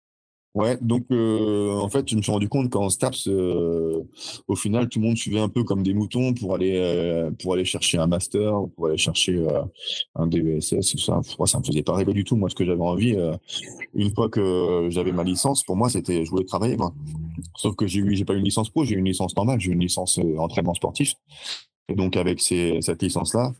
[0.55, 4.03] Ouais, donc euh, en fait, je me suis rendu compte qu'en STAPS, euh,
[4.49, 7.55] au final, tout le monde suivait un peu comme des moutons pour aller euh, pour
[7.55, 9.47] aller chercher un master, pour aller chercher
[10.17, 11.21] un DVSS, ça.
[11.47, 12.35] ça me faisait pas rêver du tout.
[12.35, 13.17] Moi, ce que j'avais envie,
[13.95, 16.77] une fois que j'avais ma licence, pour moi, c'était je voulais travailler.
[16.77, 16.93] Moi.
[17.57, 19.61] Sauf que j'ai eu, j'ai pas eu une licence pro, j'ai eu une licence normale,
[19.61, 21.15] j'ai eu une licence entraînement sportif.
[21.89, 23.53] Et donc avec ces, cette licence-là,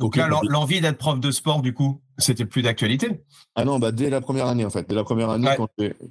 [0.00, 3.08] donc là, l'envie d'être prof de sport, du coup, c'était plus d'actualité
[3.54, 4.88] Ah non, bah dès la première année, en fait.
[4.88, 5.48] Dès la première année,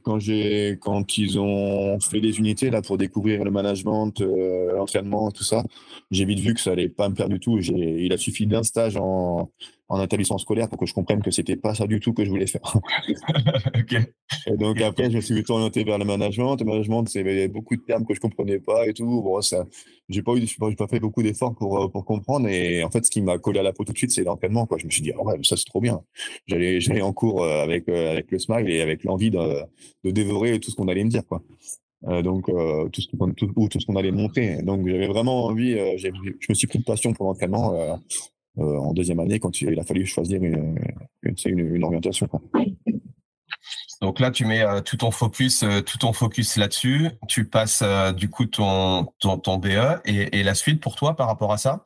[0.03, 5.31] quand, j'ai, quand, ils ont fait des unités là, pour découvrir le management, euh, l'entraînement,
[5.31, 5.63] tout ça,
[6.09, 7.59] j'ai vite vu que ça allait pas me plaire du tout.
[7.59, 9.51] Il a suffi d'un stage en,
[9.91, 12.29] en établissement scolaire pour que je comprenne que c'était pas ça du tout que je
[12.29, 12.61] voulais faire.
[14.47, 16.55] Et donc après, je me suis plutôt orienté vers le management.
[16.55, 19.21] Le management, c'est beaucoup de termes que je comprenais pas et tout.
[19.21, 19.65] Bon, ça,
[20.07, 22.47] j'ai pas eu, j'ai pas fait beaucoup d'efforts pour euh, pour comprendre.
[22.47, 24.65] Et en fait, ce qui m'a collé à la peau tout de suite, c'est l'entraînement.
[24.65, 24.77] Quoi.
[24.77, 25.90] Je me suis dit, ah ouais, ça c'est trop bien.
[26.47, 29.63] J'allais, j'allais en cours euh, avec euh, avec le smile et avec l'envie de,
[30.03, 31.41] de dévorer tout ce qu'on allait me dire, quoi.
[32.23, 32.45] donc
[32.91, 34.61] tout ce qu'on tout, tout ce qu'on allait montrer.
[34.63, 35.73] Donc j'avais vraiment envie.
[35.97, 37.99] je me suis pris de passion pour l'entraînement
[38.59, 40.77] euh, en deuxième année quand il a fallu choisir une,
[41.23, 42.27] une, orientation.
[44.01, 47.11] Donc là, tu mets euh, tout ton focus, euh, tout ton focus là-dessus.
[47.29, 47.81] Tu passes
[48.17, 51.85] du coup ton, ton, ton BE et, la suite pour toi par rapport à ça?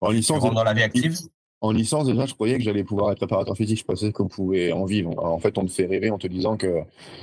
[0.00, 1.18] En licence, dans la vie active?
[1.62, 3.78] En licence, déjà, je croyais que j'allais pouvoir être préparateur physique.
[3.78, 5.12] Je pensais qu'on pouvait en vivre.
[5.16, 6.80] en fait, on te fait rêver en te disant que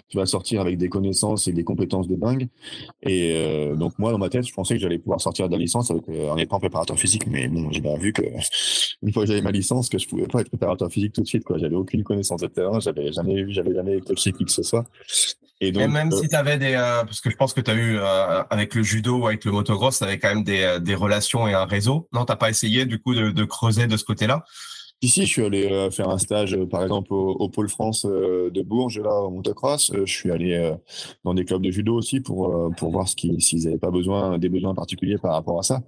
[0.08, 2.47] tu vas sortir avec des connaissances et des compétences de dingue.
[3.04, 5.58] Et euh, donc, moi, dans ma tête, je pensais que j'allais pouvoir sortir de la
[5.58, 7.28] licence avec, euh, en étant préparateur physique.
[7.28, 8.21] Mais bon, j'ai bien vu que
[9.04, 11.28] une fois que j'avais ma licence, que je pouvais pas être préparateur physique tout de
[11.28, 11.43] suite.
[11.43, 11.58] Quoi.
[11.58, 12.80] J'avais aucune connaissance de terrain.
[12.80, 14.86] J'avais jamais vu, j'avais jamais coaché qui que ce soit.
[15.62, 17.69] Et, donc, même euh, si tu avais des, euh, parce que je pense que tu
[17.69, 20.78] as eu euh, avec le judo ou avec le motocross, tu avais quand même des,
[20.82, 22.08] des relations et un réseau.
[22.13, 24.45] Non, t'as pas essayé du coup de, de creuser de ce côté-là?
[25.02, 29.13] Ici, je suis allé faire un stage, par exemple, au, Pôle France de Bourges, là,
[29.22, 29.93] au motocross.
[29.93, 30.74] Je suis allé
[31.24, 34.76] dans des clubs de judo aussi pour, pour voir s'ils n'avaient pas besoin, des besoins
[34.76, 35.84] particuliers par rapport à ça.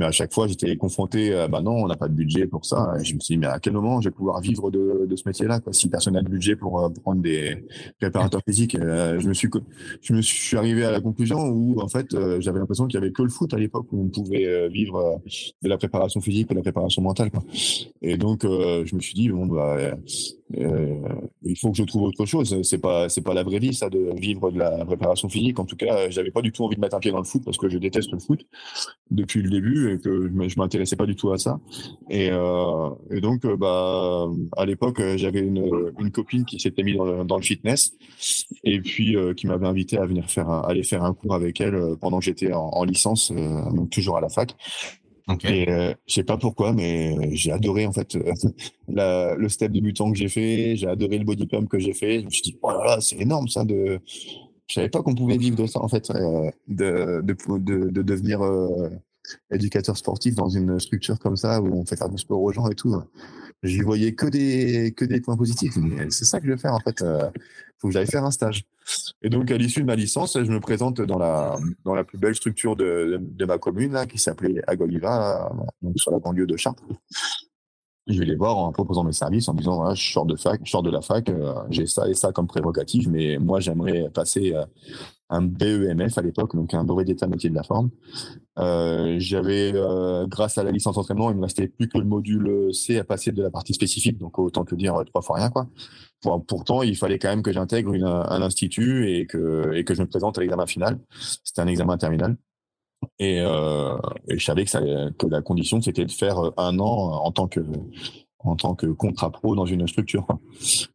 [0.00, 2.94] Mais à chaque fois, j'étais confronté, bah non, on n'a pas de budget pour ça.
[2.98, 5.16] Et je me suis dit, mais à quel moment je vais pouvoir vivre de, de
[5.16, 7.66] ce métier-là, quoi, si personne n'a de budget pour, euh, prendre des
[8.00, 8.76] préparateurs physiques?
[8.76, 9.50] Euh, je me suis,
[10.00, 13.02] je me suis arrivé à la conclusion où, en fait, euh, j'avais l'impression qu'il y
[13.02, 15.20] avait que le foot à l'époque où on pouvait vivre
[15.62, 17.42] de la préparation physique ou de la préparation mentale, quoi.
[18.00, 19.76] Et donc, je me suis dit, bon, bah,
[20.54, 22.60] il faut que je trouve autre chose.
[22.62, 25.58] C'est pas, c'est pas la vraie vie, ça, de vivre de la préparation physique.
[25.58, 27.42] En tout cas, j'avais pas du tout envie de mettre un pied dans le foot
[27.44, 28.46] parce que je déteste le foot
[29.10, 31.60] depuis le début et que je m'intéressais pas du tout à ça.
[32.08, 36.96] Et, euh, et donc, euh, bah, à l'époque, j'avais une, une copine qui s'était mise
[36.96, 37.92] dans, le fitness
[38.64, 41.74] et puis euh, qui m'avait invité à venir faire, aller faire un cours avec elle
[41.74, 44.54] euh, pendant que j'étais en, en, licence, donc toujours à la fac.
[45.44, 48.16] Et euh, je sais pas pourquoi, mais j'ai adoré en fait
[48.88, 50.76] la, le step débutant que j'ai fait.
[50.76, 52.20] J'ai adoré le body pump que j'ai fait.
[52.20, 54.00] Je me suis dit oh là là, c'est énorme ça de.
[54.66, 56.12] Je savais pas qu'on pouvait vivre de ça en fait,
[56.68, 58.40] de, de, de, de devenir
[59.50, 62.68] éducateur sportif dans une structure comme ça où on fait faire du sport aux gens
[62.68, 62.94] et tout.
[63.62, 65.74] J'y voyais que des que des points positifs.
[66.08, 67.02] C'est ça que je vais faire en fait.
[67.02, 67.30] Euh,
[67.78, 68.64] faut que j'aille faire un stage.
[69.22, 72.18] Et donc à l'issue de ma licence, je me présente dans la dans la plus
[72.18, 76.56] belle structure de, de, ma commune là, qui s'appelait Agoliva, donc sur la banlieue de
[76.56, 76.82] Chartres.
[78.06, 81.02] Je vais les voir en proposant mes services, en disant je sors de de la
[81.02, 84.64] fac, euh, j'ai ça et ça comme prérogative, mais moi j'aimerais passer euh,
[85.28, 87.90] un BEMF à l'époque, donc un brevet d'état métier de la forme.
[88.58, 89.72] Euh, j'avais,
[90.26, 93.32] grâce à la licence d'entraînement, il me restait plus que le module C à passer
[93.32, 95.68] de la partie spécifique, donc autant que dire trois fois rien, quoi.
[96.48, 100.08] pourtant, il fallait quand même que j'intègre un institut et que, et que je me
[100.08, 100.98] présente à l'examen final.
[101.44, 102.36] C'était un examen terminal.
[103.18, 103.96] Et, euh,
[104.28, 104.80] et, je savais que, ça,
[105.18, 107.60] que la condition, c'était de faire un an en tant que
[108.42, 110.26] en tant que contrat pro dans une structure.
[110.26, 110.40] Quoi.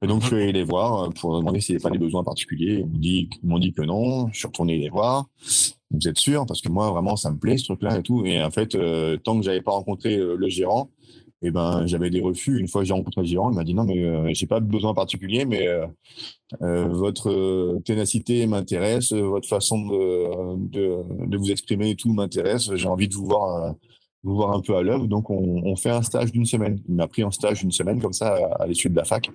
[0.01, 2.23] Et donc, je suis allé les voir pour demander s'il n'y avait pas des besoins
[2.23, 2.85] particuliers.
[3.01, 4.29] Ils m'ont dit, que non.
[4.31, 5.25] Je suis retourné les voir.
[5.91, 6.45] Vous êtes sûr?
[6.45, 8.25] Parce que moi, vraiment, ça me plaît, ce truc-là et tout.
[8.25, 10.89] Et en fait, euh, tant que j'avais pas rencontré euh, le gérant,
[11.47, 12.60] eh ben, j'avais des refus.
[12.60, 14.60] Une fois que j'ai rencontré le gérant, il m'a dit non, mais euh, j'ai pas
[14.60, 15.86] de besoin particulier, mais euh,
[16.62, 22.73] euh votre ténacité m'intéresse, votre façon de, de, de, vous exprimer et tout m'intéresse.
[22.75, 23.75] J'ai envie de vous voir
[24.25, 25.08] vous voir un peu à l'œuvre.
[25.08, 26.81] Donc, on, fait un stage d'une semaine.
[26.89, 29.29] Il m'a pris en stage d'une semaine comme ça à, l'issue de la fac.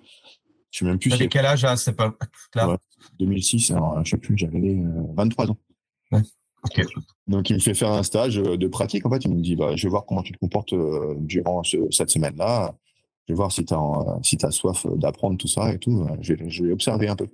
[0.70, 1.11] Je sais même plus.
[1.11, 2.77] T'avais quel âge à cette époque-là
[3.18, 4.79] 2006, alors je sais plus, j'avais
[5.14, 5.57] 23 ans.
[6.12, 6.23] Ouais.
[7.27, 9.07] Donc, il me fait faire un stage de pratique.
[9.07, 10.75] En fait, il me dit bah, Je vais voir comment tu te comportes
[11.18, 12.75] durant cette semaine-là.
[13.29, 16.07] Je vais voir si tu as, si as soif d'apprendre tout ça et tout.
[16.20, 17.29] Je vais, observer un peu.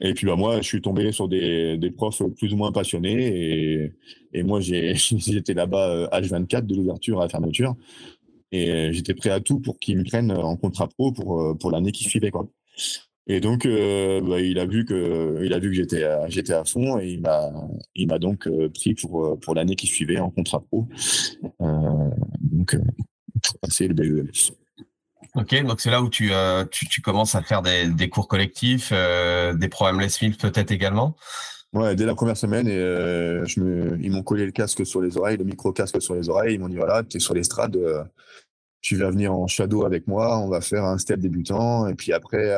[0.00, 3.82] Et puis bah, moi, je suis tombé sur des, des profs plus ou moins passionnés.
[3.82, 3.92] Et,
[4.32, 7.74] et moi, j'étais là-bas H24 de l'ouverture à la fermeture.
[8.52, 11.92] Et j'étais prêt à tout pour qu'ils me prennent en contrat pro pour, pour l'année
[11.92, 12.30] qui suivait.
[12.30, 12.48] Quoi.
[13.26, 16.52] Et donc, euh, bah, il a vu que, il a vu que j'étais, à, j'étais
[16.52, 17.50] à fond et il m'a,
[17.94, 20.88] il m'a donc pris pour, pour l'année qui suivait en contrat pro.
[21.60, 22.76] Euh, donc,
[23.42, 24.52] pour passer le BEMS.
[25.36, 28.26] Ok, donc c'est là où tu, euh, tu, tu, commences à faire des, des cours
[28.26, 31.16] collectifs, euh, des programmes Les Mills peut-être également
[31.72, 35.00] Ouais, dès la première semaine, et, euh, je me, ils m'ont collé le casque sur
[35.00, 36.54] les oreilles, le micro-casque sur les oreilles.
[36.54, 37.78] Ils m'ont dit voilà, tu es sur l'estrade,
[38.80, 41.86] tu vas venir en shadow avec moi, on va faire un step débutant.
[41.86, 42.52] Et puis après,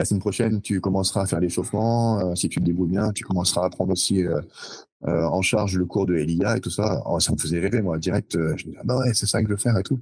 [0.00, 2.34] la semaine prochaine, tu commenceras à faire l'échauffement.
[2.34, 4.24] si tu te débrouilles bien, tu commenceras à prendre aussi
[5.08, 7.02] euh, en charge le cours de Elia et tout ça.
[7.06, 8.36] Oh, ça me faisait rêver, moi, direct.
[8.36, 9.98] Euh, je me disais, ah bah ouais, c'est ça que je veux faire et tout.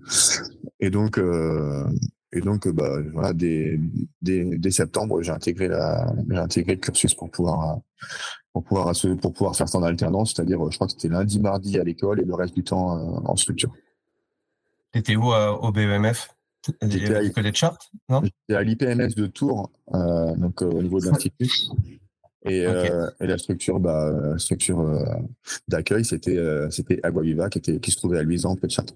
[0.81, 1.85] Et donc, euh,
[2.33, 3.79] et donc, bah, voilà, dès,
[4.21, 7.79] dès, septembre, j'ai intégré la, j'ai intégré le cursus pour pouvoir,
[8.53, 11.79] pour pouvoir, pour pouvoir faire ça en alternance, c'est-à-dire, je crois que c'était lundi, mardi
[11.79, 13.73] à l'école et le reste du temps en structure.
[14.93, 16.29] T'étais où au BEMF
[16.83, 17.23] J'étais à,
[18.09, 18.23] non?
[18.23, 21.51] J'étais à l'IPMS de Tours, donc au niveau de l'institut.
[22.45, 25.05] Et, euh, et, la structure, bah, structure euh,
[25.67, 28.95] d'accueil, c'était euh, c'était Aguaviva qui était qui se trouvait à Luisan, près de Château.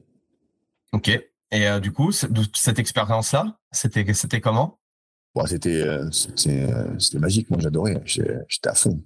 [0.92, 1.08] Ok.
[1.08, 4.78] Et euh, du coup, cette expérience-là, c'était comment?
[5.34, 6.04] Bon, c'était euh,
[6.46, 7.48] euh, c'était magique.
[7.48, 8.02] Moi j'adorais.
[8.04, 9.00] J'étais à fond.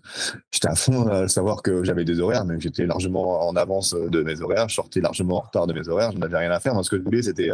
[0.50, 4.22] J'étais à fond à savoir que j'avais des horaires mais j'étais largement en avance de
[4.24, 4.68] mes horaires.
[4.68, 6.10] Je sortais largement en retard de mes horaires.
[6.10, 6.74] Je n'avais rien à faire.
[6.74, 7.50] Moi ce que je voulais c'était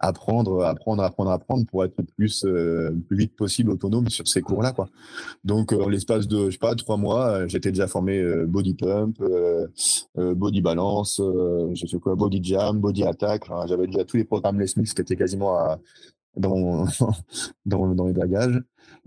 [0.00, 4.42] apprendre apprendre apprendre apprendre pour être le plus euh, plus vite possible autonome sur ces
[4.42, 4.90] cours là quoi.
[5.42, 9.16] Donc en l'espace de je sais pas trois mois j'étais déjà formé body pump
[10.14, 11.22] body balance
[11.72, 13.44] je sais quoi body jam body attack.
[13.66, 15.78] J'avais déjà tous les programmes Les Smiths qui étaient quasiment à
[16.36, 16.86] dans,
[17.66, 18.60] dans, dans les bagages.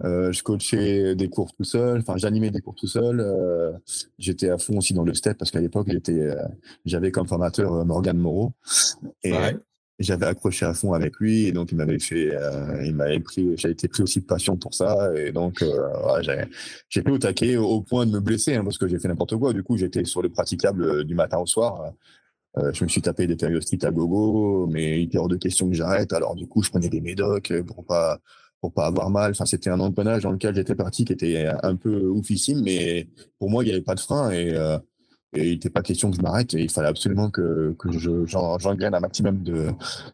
[0.03, 3.19] Euh, je coachais des cours tout seul, enfin j'animais des cours tout seul.
[3.19, 3.71] Euh,
[4.17, 6.35] j'étais à fond aussi dans le step parce qu'à l'époque j'étais, euh,
[6.85, 8.53] j'avais comme formateur euh, Morgan Moreau
[9.23, 9.33] et
[9.99, 13.55] j'avais accroché à fond avec lui et donc il m'avait fait, euh, il m'avait pris,
[13.55, 16.45] j'ai été pris aussi de passion pour ça et donc ouais, j'ai,
[16.89, 19.53] j'ai au taquet au, point de me blesser hein, parce que j'ai fait n'importe quoi.
[19.53, 21.93] Du coup j'étais sur le praticable du matin au soir.
[22.57, 25.67] Euh, je me suis tapé des périostites à gogo, mais il était hors de question
[25.67, 26.13] que j'arrête.
[26.13, 28.19] Alors du coup, je prenais des médocs pour pas
[28.63, 29.31] pour pas avoir mal.
[29.31, 33.49] Enfin, c'était un engrenage dans lequel j'étais parti qui était un peu oufissime, mais pour
[33.49, 34.77] moi, il n'y avait pas de frein et, euh,
[35.33, 36.53] et il n'était pas question que je m'arrête.
[36.53, 39.67] Et il fallait absolument que, que je, j'engraine un maximum de,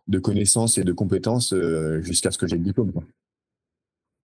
[0.08, 2.92] de connaissances et de compétences euh, jusqu'à ce que j'ai le diplôme.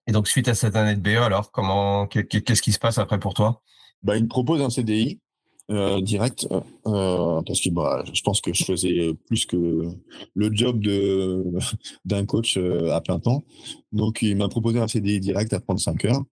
[0.07, 3.19] Et donc, suite à cette année de BE, alors, comment, qu'est-ce qui se passe après
[3.19, 3.61] pour toi?
[4.03, 5.21] Bah, Il me propose un CDI
[5.71, 6.47] euh, direct
[6.87, 9.89] euh, parce que bah, je pense que je faisais plus que
[10.35, 11.45] le job de
[12.05, 13.45] d'un coach euh, à plein temps.
[13.93, 16.23] Donc il m'a proposé un CDI direct à 35 heures.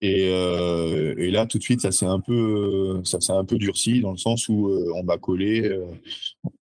[0.00, 3.56] Et, euh, et là tout de suite ça s'est un peu ça s'est un peu
[3.56, 5.70] durci dans le sens où euh, on m'a collé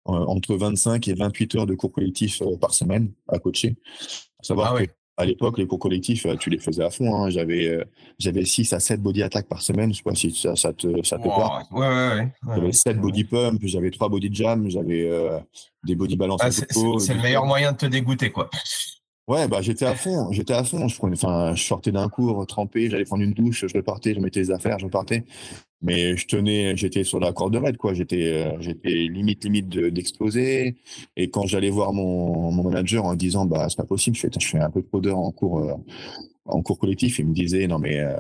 [0.06, 3.76] entre 25 et 28 heures de cours collectifs par semaine à coacher.
[4.42, 4.84] savoir ah
[5.22, 7.16] à l'époque, les cours collectifs, euh, tu les faisais à fond.
[7.16, 7.30] Hein.
[7.30, 7.84] J'avais, euh,
[8.20, 9.92] j'avais 6 à 7 body attack par semaine.
[9.92, 11.64] Je sais pas si ça, ça te, ça te parle.
[11.72, 12.56] Ouais, ouais, ouais.
[12.56, 15.40] J'avais 7 body pump, j'avais 3 body jam, j'avais euh,
[15.84, 16.42] des body balance.
[16.44, 18.50] Ah, c'est, le meilleur moyen de te dégoûter, quoi.
[19.28, 20.88] Ouais, bah, j'étais à fond, j'étais à fond.
[20.88, 24.40] Je prenais, je sortais d'un cours trempé, j'allais prendre une douche, je repartais, je mettais
[24.40, 25.24] les affaires, je repartais.
[25.82, 27.94] Mais je tenais, j'étais sur la corde raide, quoi.
[27.94, 30.78] J'étais, euh, j'étais limite, limite d'exploser.
[31.16, 34.30] et quand j'allais voir mon, mon manager en disant, bah, c'est pas possible, je fais,
[34.40, 35.74] je fais un peu trop d'heures en cours, euh,
[36.46, 38.16] en cours collectif, il me disait, non, mais, euh,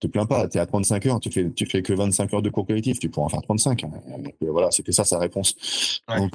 [0.00, 2.42] te plains pas, tu es à 35 heures, tu fais, tu fais que 25 heures
[2.42, 3.84] de cours collectif, tu pourras en faire 35.
[4.40, 6.02] voilà, c'était ça sa réponse.
[6.08, 6.32] Donc,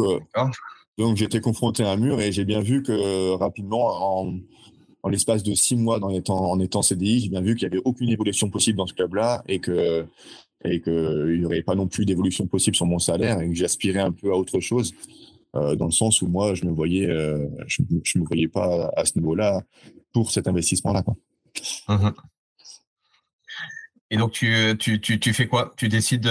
[0.97, 4.33] donc j'étais confronté à un mur et j'ai bien vu que rapidement, en,
[5.03, 7.75] en l'espace de six mois, en étant, en étant CDI, j'ai bien vu qu'il n'y
[7.75, 10.05] avait aucune évolution possible dans ce club-là et que
[10.63, 13.99] et qu'il n'y aurait pas non plus d'évolution possible sur mon salaire et que j'aspirais
[13.99, 14.93] un peu à autre chose.
[15.55, 18.89] Euh, dans le sens où moi, je me voyais, euh, je, je me voyais pas
[18.95, 19.61] à ce niveau-là
[20.13, 21.03] pour cet investissement-là.
[21.87, 22.09] Mmh
[24.13, 25.71] et donc, tu, tu, tu, tu, fais quoi?
[25.77, 26.29] Tu décides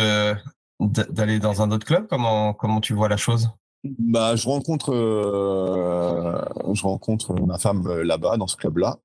[0.79, 2.07] d'aller dans un autre club?
[2.11, 3.49] Comment, comment tu vois la chose?
[3.83, 6.39] Bah, je rencontre, euh,
[6.75, 8.99] je rencontre ma femme euh, là-bas dans ce club-là,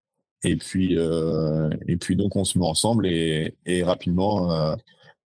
[0.44, 4.76] et puis, euh, et puis donc on se met ensemble et, et rapidement, euh,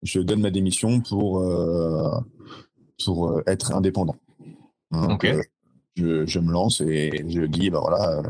[0.06, 1.44] je donne ma démission pour
[3.04, 4.16] pour être indépendant.
[4.90, 5.26] Donc,
[5.96, 8.22] je, je, me lance et je dis, bah voilà,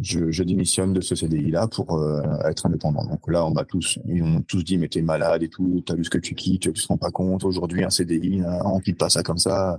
[0.00, 3.04] je, démissionne de ce CDI-là pour euh, être indépendant.
[3.04, 5.94] Donc là, on m'a tous, ils ont tous dit, mais t'es malade et tout, t'as
[5.94, 7.44] vu ce que tu quittes, tu te rends pas compte.
[7.44, 9.78] Aujourd'hui, un CDI, on quitte pas ça comme ça.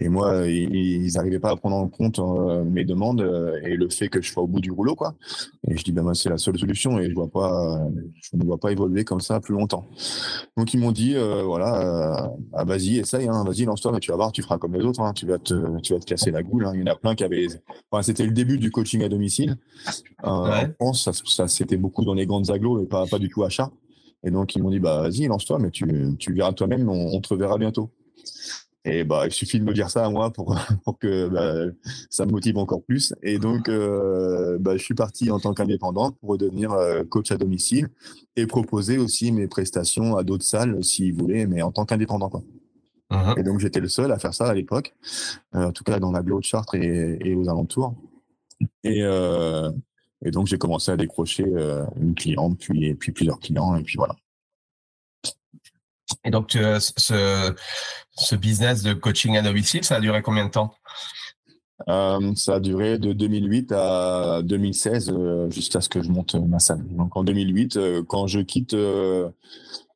[0.00, 3.88] Et moi, ils n'arrivaient pas à prendre en compte euh, mes demandes euh, et le
[3.88, 5.14] fait que je sois au bout du rouleau, quoi.
[5.66, 7.80] Et je dis, ben moi, c'est la seule solution et je vois pas,
[8.20, 9.88] je ne vois pas évoluer comme ça plus longtemps.
[10.56, 14.30] Donc ils m'ont dit, voilà, ah, vas-y, essaye, hein, vas-y, lance-toi, mais tu vas voir,
[14.30, 16.66] tu feras comme les autres, hein, tu vas te, tu vas te casser la goule.
[16.66, 16.72] Hein.
[16.74, 17.48] Il y en a plein qui avaient,
[18.02, 19.27] c'était le début du coaching à domicile.
[20.22, 20.50] En
[20.80, 23.48] France, ça, ça c'était beaucoup dans les grandes agglos et pas, pas du tout à
[23.48, 23.70] chat.
[24.24, 25.86] Et donc ils m'ont dit, bah vas-y, lance-toi, mais tu,
[26.18, 27.90] tu verras toi-même, on, on te reverra bientôt.
[28.84, 31.72] Et bah, il suffit de me dire ça à moi pour, pour que bah,
[32.10, 33.14] ça me motive encore plus.
[33.22, 37.36] Et donc, euh, bah, je suis parti en tant qu'indépendant pour devenir euh, coach à
[37.36, 37.88] domicile
[38.36, 42.30] et proposer aussi mes prestations à d'autres salles s'ils voulaient, mais en tant qu'indépendant.
[43.10, 43.38] Uh-huh.
[43.38, 44.94] Et donc, j'étais le seul à faire ça à l'époque,
[45.54, 47.94] euh, en tout cas dans la de Chartres et, et, aux alentours.
[48.84, 51.44] Et, et donc, j'ai commencé à décrocher
[51.96, 54.16] une cliente, puis, puis plusieurs clients, et puis voilà.
[56.24, 57.54] Et donc, ce,
[58.16, 60.74] ce business de coaching à domicile, ça a duré combien de temps?
[61.88, 66.58] Euh, ça a duré de 2008 à 2016 euh, jusqu'à ce que je monte ma
[66.58, 66.84] salle.
[66.90, 68.74] Donc en 2008, euh, quand je quitte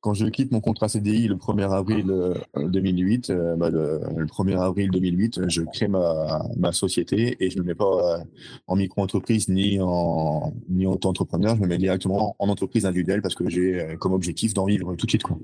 [0.02, 2.12] quand je quitte mon contrat CDI le 1er avril
[2.56, 7.68] 2008, bah, le, 1er avril 2008, je crée ma, ma société et je ne me
[7.68, 8.18] mets pas
[8.66, 13.34] en micro-entreprise ni en ni en auto-entrepreneur, je me mets directement en entreprise individuelle parce
[13.34, 15.38] que j'ai comme objectif d'en vivre tout de suite quoi.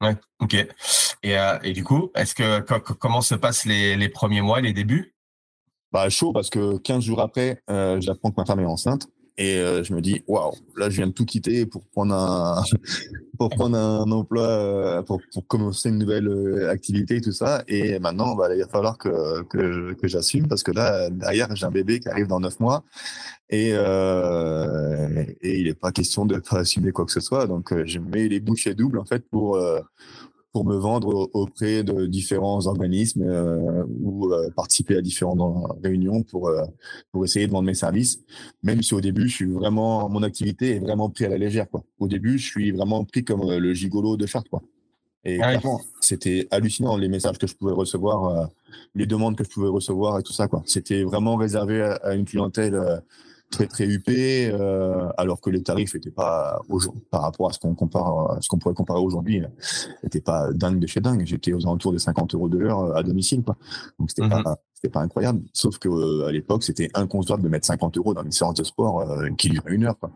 [0.00, 0.54] Ouais, ok.
[1.22, 2.60] Et, euh, et du coup, est-ce que
[2.94, 5.14] comment se passent les, les premiers mois, les débuts?
[5.90, 9.08] Bah chaud parce que 15 jours après, euh, j'apprends que ma femme est enceinte
[9.38, 12.62] et euh, je me dis waouh, là je viens de tout quitter pour prendre un
[13.38, 17.62] pour prendre un emploi euh, pour, pour commencer une nouvelle euh, activité et tout ça
[17.68, 21.64] et maintenant bah, il va falloir que que, que j'assume parce que là derrière j'ai
[21.64, 22.84] un bébé qui arrive dans 9 mois
[23.50, 27.46] et, euh, et il n'est pas question de pas assumer quoi que ce soit.
[27.46, 29.58] Donc, euh, je mets les bouchées doubles en fait pour
[30.52, 35.40] pour me vendre auprès de différents organismes euh, ou euh, participer à différentes
[35.82, 36.50] réunions pour
[37.12, 38.20] pour essayer de vendre mes services.
[38.62, 41.68] Même si au début, je suis vraiment mon activité est vraiment pris à la légère
[41.68, 41.84] quoi.
[41.98, 44.62] Au début, je suis vraiment pris comme le gigolo de Chartres quoi.
[45.24, 45.60] Et ah
[46.00, 48.48] c'était hallucinant les messages que je pouvais recevoir,
[48.94, 50.62] les demandes que je pouvais recevoir et tout ça quoi.
[50.64, 53.02] C'était vraiment réservé à, à une clientèle
[53.50, 56.60] très très huppé, euh, alors que les tarifs n'étaient pas
[57.10, 59.42] par rapport à ce qu'on compare, ce qu'on pourrait comparer aujourd'hui,
[60.02, 61.22] n'étaient pas dingue de chez dingue.
[61.24, 63.56] J'étais aux alentours de 50 euros de l'heure à domicile, quoi.
[63.98, 65.40] Donc c'était mmh pas c'était pas incroyable.
[65.52, 68.62] Sauf que euh, à l'époque, c'était inconcevable de mettre 50 euros dans une séance de
[68.62, 69.98] sport euh, qui durait une heure.
[69.98, 70.12] Quoi.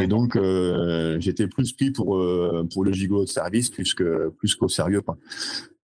[0.00, 2.20] Et donc, euh, j'étais plus pris pour
[2.72, 5.00] pour le gigot de service plus que plus qu'au sérieux.
[5.00, 5.16] Quoi.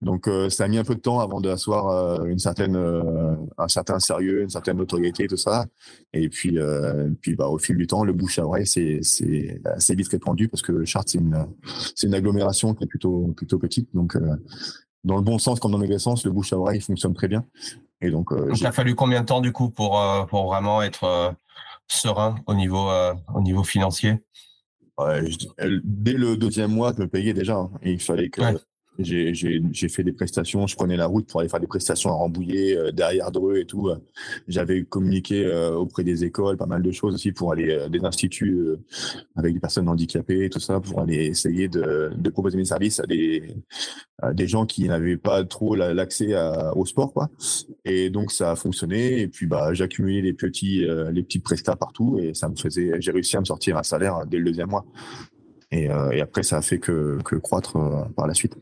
[0.01, 2.75] Donc, ça a mis un peu de temps avant d'asseoir une certaine
[3.57, 5.65] un certain sérieux, une certaine notoriété, tout ça.
[6.11, 6.57] Et puis
[7.21, 10.49] puis bah au fil du temps, le bouche à oreille, c'est c'est assez vite répandu
[10.49, 11.45] parce que le chart c'est une
[11.95, 13.87] c'est une agglomération qui est plutôt plutôt petite.
[13.93, 14.17] Donc
[15.03, 17.27] dans le bon sens comme dans le mauvais sens, le bouche à oreille fonctionne très
[17.27, 17.45] bien.
[18.01, 20.81] Et donc, euh, il a fallu combien de temps du coup pour euh, pour vraiment
[20.81, 21.31] être euh,
[21.87, 22.89] serein au niveau
[23.33, 24.19] au niveau financier?
[25.83, 27.55] Dès le deuxième mois, je me payais déjà.
[27.55, 27.71] Hein.
[27.83, 28.41] il fallait que
[28.99, 32.75] j'ai fait des prestations, je prenais la route pour aller faire des prestations à Rambouillet,
[32.75, 33.89] euh, derrière Dreux et tout.
[34.47, 38.03] J'avais communiqué euh, auprès des écoles, pas mal de choses aussi pour aller euh, des
[38.03, 38.67] instituts
[39.35, 42.99] avec des personnes handicapées et tout ça, pour aller essayer de, de proposer mes services
[42.99, 43.55] à des,
[44.21, 46.35] à des gens qui n'avaient pas trop l'accès
[46.75, 47.29] au sport, quoi.
[47.85, 49.21] Et donc ça a fonctionné.
[49.21, 53.11] Et puis bah j'accumulais les petits, les petits prestats partout et ça me faisait, j'ai
[53.11, 54.85] réussi à me sortir un salaire dès le deuxième mois.
[55.71, 57.77] Et, et après ça a fait que, que croître
[58.15, 58.57] par la suite.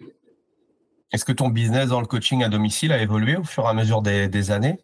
[1.12, 3.74] Est-ce que ton business dans le coaching à domicile a évolué au fur et à
[3.74, 4.78] mesure des, années?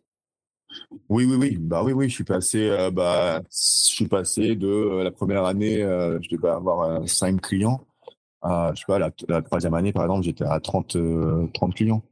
[1.08, 1.58] Oui, oui, oui.
[1.60, 2.10] Bah oui, oui.
[2.10, 6.36] Je suis passé, euh, bah, je suis passé de euh, la première année, euh, je
[6.36, 7.86] devais avoir cinq clients.
[8.42, 10.98] À, je sais pas, la, troisième année, par exemple, j'étais à 30,
[11.54, 12.04] 30 clients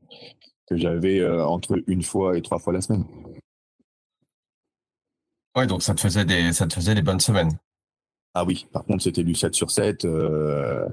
[0.67, 3.05] que j'avais entre une fois et trois fois la semaine.
[5.55, 7.51] Oui, donc ça te faisait des, ça te faisait des bonnes semaines.
[8.35, 10.05] Ah oui, par contre, c'était du 7 sur 7.
[10.05, 10.87] Euh,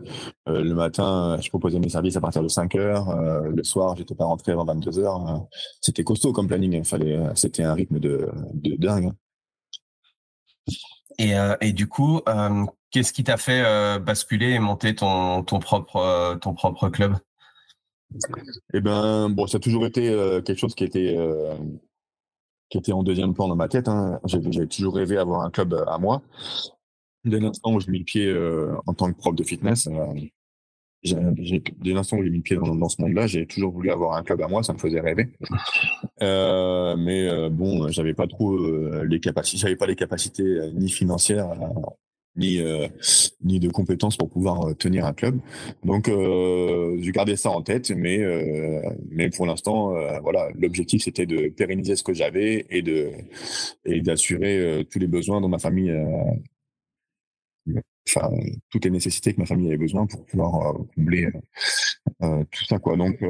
[0.49, 3.09] euh, le matin, je proposais mes services à partir de 5 heures.
[3.09, 5.47] Euh, le soir, j'étais pas rentré avant 22 heures.
[5.80, 6.74] C'était costaud comme planning.
[6.74, 9.12] Il fallait, c'était un rythme de, de dingue.
[11.18, 12.20] Et, et du coup,
[12.91, 13.62] qu'est-ce qui t'a fait
[14.01, 17.16] basculer et monter ton, ton propre, ton propre club?
[18.74, 20.03] Eh ben, bon, ça a toujours été
[20.45, 21.16] quelque chose qui était
[22.70, 23.88] qui était en deuxième plan dans ma tête.
[23.88, 24.20] Hein.
[24.24, 26.22] J'avais toujours rêvé d'avoir un club à moi
[27.24, 30.14] dès l'instant où j'ai mis le pied euh, en tant que prof de fitness, euh,
[31.02, 34.22] dès l'instant où j'ai mis le pied dans, ce monde-là, j'ai toujours voulu avoir un
[34.22, 35.28] club à moi, ça me faisait rêver.
[36.22, 40.44] Euh, mais euh, bon, j'avais pas trop euh, les capacités, j'avais pas les capacités
[40.74, 41.48] ni financières
[42.36, 42.60] ni
[43.42, 45.40] ni de compétences pour pouvoir tenir un club.
[45.82, 48.18] Donc j'ai gardé ça en tête, mais
[49.10, 53.10] mais pour l'instant, voilà, l'objectif c'était de pérenniser ce que j'avais et de
[53.86, 55.90] et d'assurer tous les besoins dont ma famille
[58.70, 61.30] toutes les nécessités que ma famille avait besoin pour pouvoir euh, combler euh,
[62.22, 62.96] euh, tout ça quoi.
[62.96, 63.22] Donc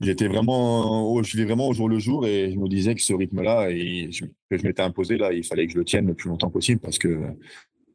[0.00, 3.12] j'étais vraiment, je vivais vraiment au jour le jour et je me disais que ce
[3.12, 4.10] rythme-là et
[4.50, 6.80] que je m'étais imposé là, il fallait que je le tienne le plus longtemps possible
[6.80, 7.20] parce que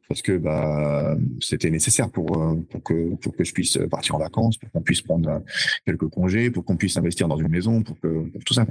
[0.08, 2.26] parce que bah c'était nécessaire pour
[2.70, 5.42] pour que pour que je puisse partir en vacances, pour qu'on puisse prendre
[5.84, 8.66] quelques congés, pour qu'on puisse investir dans une maison, pour que tout ça.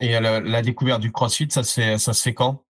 [0.00, 2.63] Et la, découverte du CrossFit, ça ça se fait quand?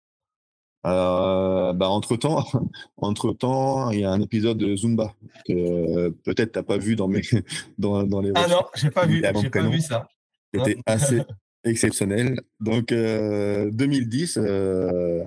[0.85, 2.45] Euh, bah entre temps,
[2.97, 5.13] entre temps, il y a un épisode de Zumba
[5.45, 7.21] que peut-être t'as pas vu dans mes
[7.77, 8.31] dans, dans les.
[8.35, 10.07] Ah non, j'ai pas vu, j'ai pas vu ça.
[10.53, 11.21] C'était assez
[11.63, 12.39] exceptionnel.
[12.59, 15.23] Donc euh, 2010, euh,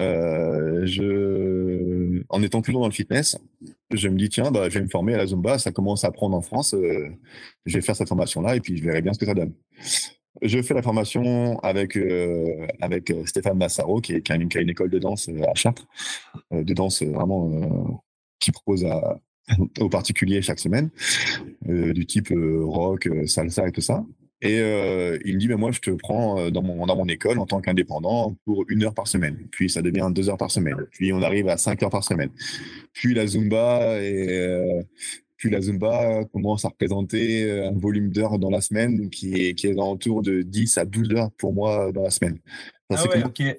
[0.00, 3.38] euh, je, en étant toujours dans le fitness,
[3.90, 5.58] je me dis tiens, bah, je vais me former à la Zumba.
[5.58, 6.74] Ça commence à prendre en France.
[6.74, 7.08] Euh,
[7.66, 9.52] je vais faire cette formation là et puis je verrai bien ce que ça donne.
[10.42, 14.70] Je fais la formation avec euh, avec euh, Stéphane Massaro, qui, est, qui, a une,
[14.70, 15.86] école de danse euh, à Chartres,
[16.50, 18.02] de danse vraiment
[18.38, 19.20] qui propose à,
[19.80, 20.90] aux particuliers chaque semaine,
[21.62, 24.04] du type rock, salsa et tout ça.
[24.40, 24.58] Et
[25.24, 28.36] il me dit, moi, je te prends dans mon, dans mon école en tant qu'indépendant
[28.44, 29.48] pour une heure par semaine.
[29.50, 30.76] Puis ça devient deux heures par semaine.
[30.92, 32.30] Puis on arrive à cinq heures par semaine.
[32.92, 34.84] Puis la Zumba et,
[35.38, 39.54] puis la Zumba commence à représenter euh, un volume d'heures dans la semaine qui est,
[39.54, 42.38] qui est autour de 10 à 12 heures pour moi dans la semaine.
[42.90, 43.56] Ça, ah ouais,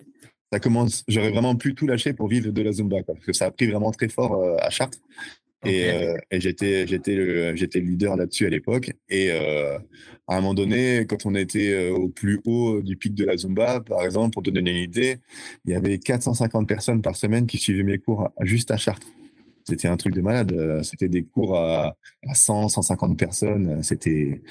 [0.52, 3.46] ça commence, j'aurais vraiment pu tout lâcher pour vivre de la Zumba, parce que ça
[3.46, 5.00] a pris vraiment très fort euh, à Chartres.
[5.66, 9.78] Et, euh, et j'étais j'étais le j'étais leader là-dessus à l'époque et euh,
[10.26, 13.82] à un moment donné quand on était au plus haut du pic de la Zumba
[13.82, 15.18] par exemple pour te donner une idée
[15.66, 19.10] il y avait 450 personnes par semaine qui suivaient mes cours juste à Chartres
[19.70, 20.52] c'était un truc de malade.
[20.52, 21.96] Euh, c'était des cours à,
[22.34, 23.84] 100, 150 personnes.
[23.84, 24.42] C'était,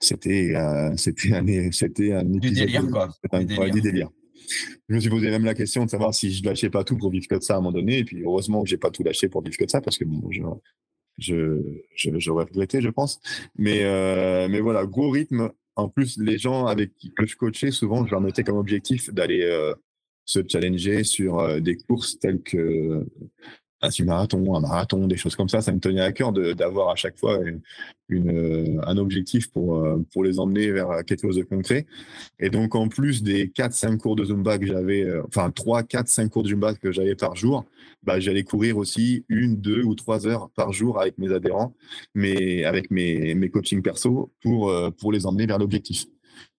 [0.00, 3.08] c'était, euh, c'était un, c'était un du délire, quoi.
[3.32, 4.10] Un, du délire.
[4.88, 7.10] Je me suis posé même la question de savoir si je lâchais pas tout pour
[7.10, 7.98] vivre que de ça à un moment donné.
[7.98, 10.04] Et puis, heureusement que j'ai pas tout lâché pour vivre que de ça parce que
[10.04, 10.30] bon,
[11.18, 11.60] je,
[11.94, 13.20] je, j'aurais regretté, je pense.
[13.56, 15.50] Mais, euh, mais voilà, gros rythme.
[15.76, 19.12] En plus, les gens avec qui que je coachais, souvent, je leur mettais comme objectif
[19.12, 19.48] d'aller
[20.24, 23.06] se challenger sur des courses telles que
[23.80, 25.60] un semi-marathon, un marathon, des choses comme ça.
[25.60, 27.38] Ça me tenait à cœur d'avoir à chaque fois
[28.08, 31.86] une, euh, un objectif pour, euh, pour les emmener vers quelque chose de concret.
[32.38, 36.08] Et donc, en plus des 4-5 cours de Zumba que j'avais, euh, enfin 3, 4,
[36.08, 37.64] 5 cours de Zumba que j'avais par jour,
[38.02, 41.74] bah, j'allais courir aussi une, deux ou trois heures par jour avec mes adhérents,
[42.14, 46.06] mais avec mes, mes coachings perso pour, pour les emmener vers l'objectif.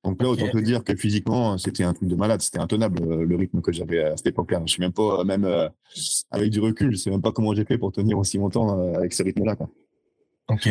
[0.03, 3.25] Donc là, autant te dire que physiquement, c'était un truc de malade, c'était intenable euh,
[3.25, 4.61] le rythme que j'avais à cette époque-là.
[4.65, 5.67] Je suis même pas, même euh,
[6.31, 8.93] avec du recul, je sais même pas comment j'ai fait pour tenir aussi longtemps euh,
[8.93, 9.57] avec ce rythme-là.
[10.47, 10.69] Ok.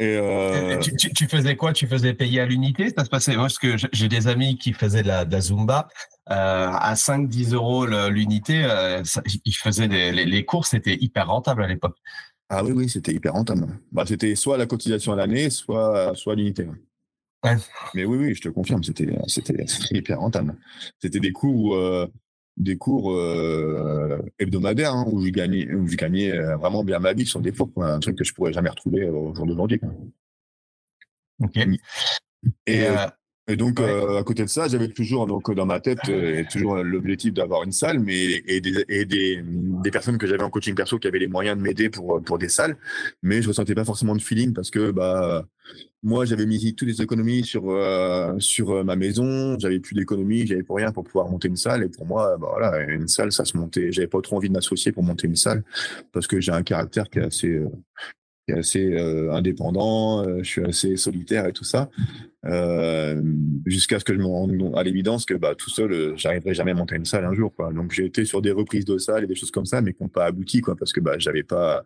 [0.00, 0.78] Et,
[1.12, 1.72] tu, faisais quoi?
[1.72, 2.92] Tu faisais payer à l'unité?
[2.96, 5.88] Ça se passait Parce que j'ai des amis qui faisaient de la, Zumba
[6.26, 8.64] à 5-10 euros l'unité.
[9.44, 11.96] ils faisaient les, les cours, c'était hyper rentable à l'époque.
[12.48, 13.66] Ah oui, oui, c'était hyper rentable.
[13.90, 16.68] Bah, c'était soit la cotisation à l'année, soit, soit l'unité.
[17.94, 20.56] Mais oui, oui, je te confirme, c'était, c'était, hyper rentable.
[21.00, 22.06] C'était des cours, euh,
[22.56, 27.12] des cours euh, hebdomadaires hein, où je gagnais, où je gagnais euh, vraiment bien ma
[27.12, 29.80] vie sur des cours, un truc que je pourrais jamais retrouver au jour d'aujourd'hui.
[31.40, 31.56] Ok.
[32.66, 32.88] Et, et
[33.56, 36.00] donc, à côté de ça, j'avais toujours donc, dans ma tête
[36.50, 40.50] toujours l'objectif d'avoir une salle, mais et, des, et des, des, personnes que j'avais en
[40.50, 42.76] coaching perso qui avaient les moyens de m'aider pour, pour des salles,
[43.22, 45.46] mais je ressentais pas forcément de feeling parce que bah
[46.02, 49.58] moi, j'avais mis toutes les économies sur euh, sur euh, ma maison.
[49.58, 51.82] J'avais plus d'économies, j'avais pour rien pour pouvoir monter une salle.
[51.82, 53.90] Et pour moi, bah, voilà, une salle, ça se montait.
[53.90, 55.64] J'avais pas trop envie de m'associer pour monter une salle
[56.12, 57.68] parce que j'ai un caractère qui est assez euh,
[58.56, 61.90] assez euh, indépendant, euh, je suis assez solitaire et tout ça,
[62.46, 63.20] euh,
[63.66, 66.74] jusqu'à ce que je me rende à l'évidence que bah, tout seul, j'arriverai jamais à
[66.74, 67.52] monter une salle un jour.
[67.54, 67.72] Quoi.
[67.72, 70.02] Donc j'ai été sur des reprises de salles et des choses comme ça, mais qui
[70.02, 71.84] n'ont pas abouti, quoi, parce que bah, j'avais pas,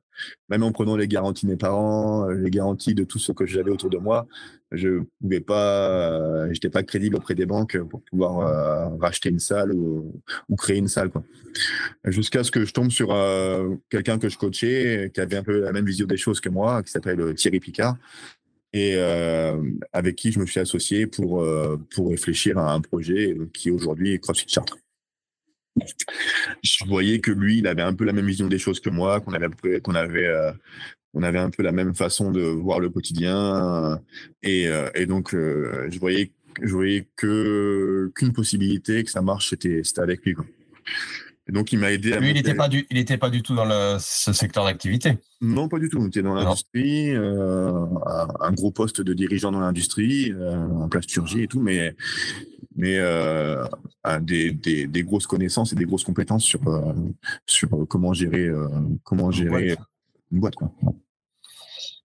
[0.48, 3.70] même en prenant les garanties de mes parents, les garanties de tout ce que j'avais
[3.70, 4.26] autour de moi,
[4.70, 10.20] je pouvais pas, j'étais pas crédible auprès des banques pour pouvoir racheter une salle ou,
[10.56, 11.10] créer une salle.
[12.04, 13.08] Jusqu'à ce que je tombe sur
[13.90, 16.82] quelqu'un que je coachais, qui avait un peu la même vision des choses que moi,
[16.82, 17.96] qui s'appelle euh, Thierry Picard,
[18.72, 19.60] et euh,
[19.92, 24.12] avec qui je me suis associé pour, euh, pour réfléchir à un projet qui aujourd'hui
[24.12, 24.78] est CrossFit Chartres.
[26.62, 29.20] Je voyais que lui, il avait un peu la même vision des choses que moi,
[29.20, 30.30] qu'on avait, qu'on avait
[31.14, 34.00] on avait un peu la même façon de voir le quotidien
[34.42, 40.00] et, et donc je voyais je voyais que qu'une possibilité que ça marche c'était c'était
[40.00, 40.44] avec lui quoi.
[41.48, 42.12] Et donc il m'a aidé.
[42.12, 44.64] À lui, il n'était pas du il était pas du tout dans le, ce secteur
[44.64, 45.18] d'activité.
[45.40, 45.98] Non, pas du tout.
[45.98, 47.84] On était dans l'industrie, euh,
[48.40, 51.96] un gros poste de dirigeant dans l'industrie, euh, en plasturgie et tout, mais
[52.76, 53.66] mais euh,
[54.20, 56.92] des, des, des, grosses connaissances et des grosses compétences sur euh,
[57.44, 58.48] sur comment gérer
[59.02, 59.76] comment gérer
[60.30, 60.72] une boîte quoi.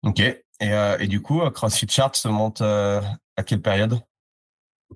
[0.02, 0.20] Ok.
[0.20, 0.70] Et,
[1.00, 4.00] et du coup, CrossFit Chart se monte à quelle période?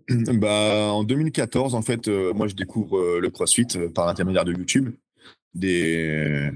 [0.09, 4.45] Bah, en 2014, en fait, euh, moi, je découvre euh, le CrossFit euh, par l'intermédiaire
[4.45, 4.91] de YouTube.
[5.53, 6.49] Des,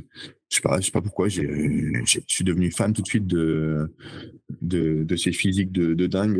[0.48, 1.42] je sais pas, je sais pas pourquoi, je
[2.28, 3.92] suis devenu fan tout de suite de
[4.62, 6.38] de, ces physiques de, de dingue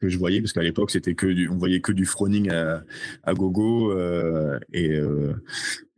[0.00, 2.82] que je voyais parce qu'à l'époque c'était que on voyait que du Froning à,
[3.22, 3.96] à gogo
[4.72, 4.98] et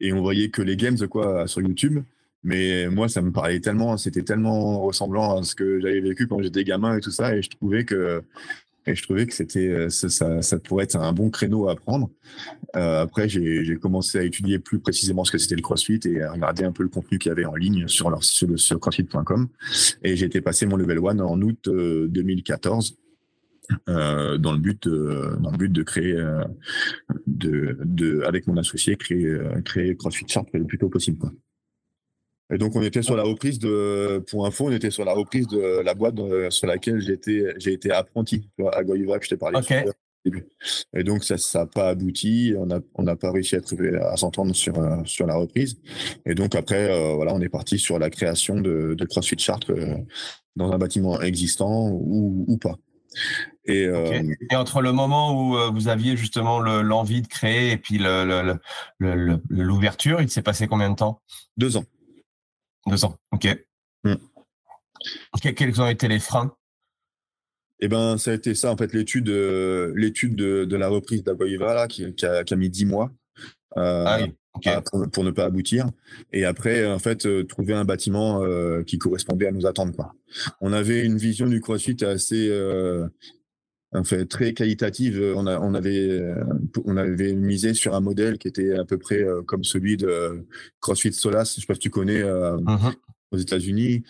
[0.00, 2.00] et on voyait que les games quoi sur YouTube.
[2.42, 6.40] Mais moi, ça me parlait tellement, c'était tellement ressemblant à ce que j'avais vécu quand
[6.42, 8.22] j'étais gamin et tout ça, et je trouvais que
[8.86, 12.10] et je trouvais que c'était euh, ça, ça, pourrait être un bon créneau à prendre.
[12.76, 16.32] Euh, après, j'ai commencé à étudier plus précisément ce que c'était le CrossFit et à
[16.32, 18.78] regarder un peu le contenu qu'il y avait en ligne sur leur sur, le, sur
[18.78, 19.48] crossfit.com.
[20.02, 22.96] Et j'ai été passé mon level 1 en août 2014.
[23.88, 26.14] Euh, dans le but dans le but de créer
[27.26, 31.32] de, de avec mon associé créer créer CrossFit Sharp le plus tôt possible quoi.
[32.52, 35.48] Et donc, on était sur la reprise de, pour info, on était sur la reprise
[35.48, 36.14] de la boîte
[36.50, 39.84] sur laquelle j'ai été, j'ai été apprenti à Goiva, que je t'ai parlé okay.
[40.94, 42.54] Et donc, ça n'a pas abouti.
[42.56, 45.80] On n'a on a pas réussi à, trouver, à s'entendre sur, euh, sur la reprise.
[46.24, 49.72] Et donc, après, euh, voilà, on est parti sur la création de, de CrossFit Chartres
[49.72, 49.96] euh,
[50.56, 52.76] dans un bâtiment existant ou, ou pas.
[53.64, 54.22] Et, okay.
[54.50, 57.98] et, entre le moment où vous aviez justement l'envie de créer et puis
[59.48, 61.22] l'ouverture, il s'est passé combien de temps?
[61.56, 61.84] Deux ans.
[62.86, 63.48] Deux ans, ok.
[64.04, 64.14] Mm.
[65.54, 66.54] Quels ont été les freins?
[67.80, 71.22] Eh ben, ça a été ça, en fait, l'étude, euh, l'étude de, de, la reprise
[71.22, 73.10] d'Aguaiva, là, qui, qui, a, qui, a, mis dix mois
[73.76, 74.34] euh, ah oui.
[74.90, 75.90] pour, pour, ne pas aboutir.
[76.32, 78.42] Et après, en fait, euh, trouver un bâtiment
[78.86, 79.94] qui correspondait à nos attentes.
[79.94, 80.14] Quoi.
[80.60, 82.48] On avait une vision du CrossFit assez,
[83.94, 85.34] euh, en fait, très qualitative.
[85.36, 86.22] On, a, on, avait,
[86.84, 90.46] on avait misé sur un modèle qui était à peu près comme celui de
[90.80, 91.52] CrossFit Solas.
[91.56, 92.94] Je sais pas si tu connais uh-huh.
[93.30, 94.02] aux États-Unis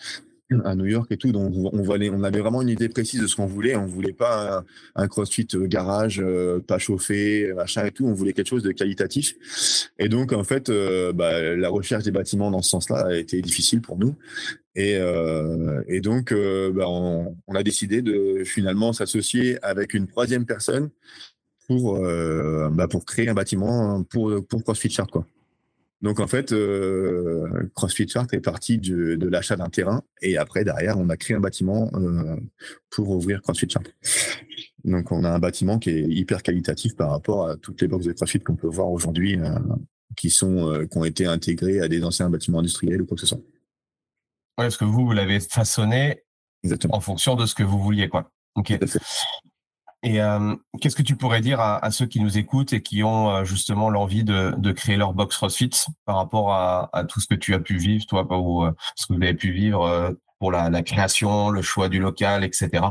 [0.63, 1.31] à New York et tout.
[1.31, 3.75] Donc, on, avait vraiment une idée précise de ce qu'on voulait.
[3.75, 4.63] On voulait pas
[4.95, 8.05] un, CrossFit euh, garage, euh, pas chauffé, machin et tout.
[8.05, 9.35] On voulait quelque chose de qualitatif.
[9.99, 13.41] Et donc, en fait, euh, bah, la recherche des bâtiments dans ce sens-là a été
[13.41, 14.15] difficile pour nous.
[14.77, 20.89] Et, euh, et donc, bah, on, a décidé de finalement s'associer avec une troisième personne
[21.67, 25.09] pour, bah, pour créer un bâtiment pour, pour CrossFit Chart.
[26.01, 30.97] Donc en fait, euh, CrossFit Chart est parti de, l'achat d'un terrain et après derrière,
[30.99, 32.35] on a créé un bâtiment euh,
[32.91, 33.85] pour ouvrir CrossFit Chart.
[34.83, 38.05] Donc on a un bâtiment qui est hyper qualitatif par rapport à toutes les boxes
[38.05, 39.57] de CrossFit qu'on peut voir aujourd'hui, euh,
[40.15, 43.21] qui sont euh, qui ont été intégrées à des anciens bâtiments industriels ou quoi que
[43.21, 43.41] ce soit.
[44.57, 46.23] Oui, parce que vous, vous l'avez façonné
[46.63, 46.95] Exactement.
[46.95, 48.31] en fonction de ce que vous vouliez, quoi.
[50.03, 53.03] Et euh, qu'est-ce que tu pourrais dire à, à, ceux qui nous écoutent et qui
[53.03, 55.71] ont euh, justement l'envie de, de, créer leur box CrossFit
[56.05, 59.07] par rapport à, à, tout ce que tu as pu vivre, toi, ou euh, ce
[59.07, 62.85] que vous avez pu vivre pour la, la, création, le choix du local, etc.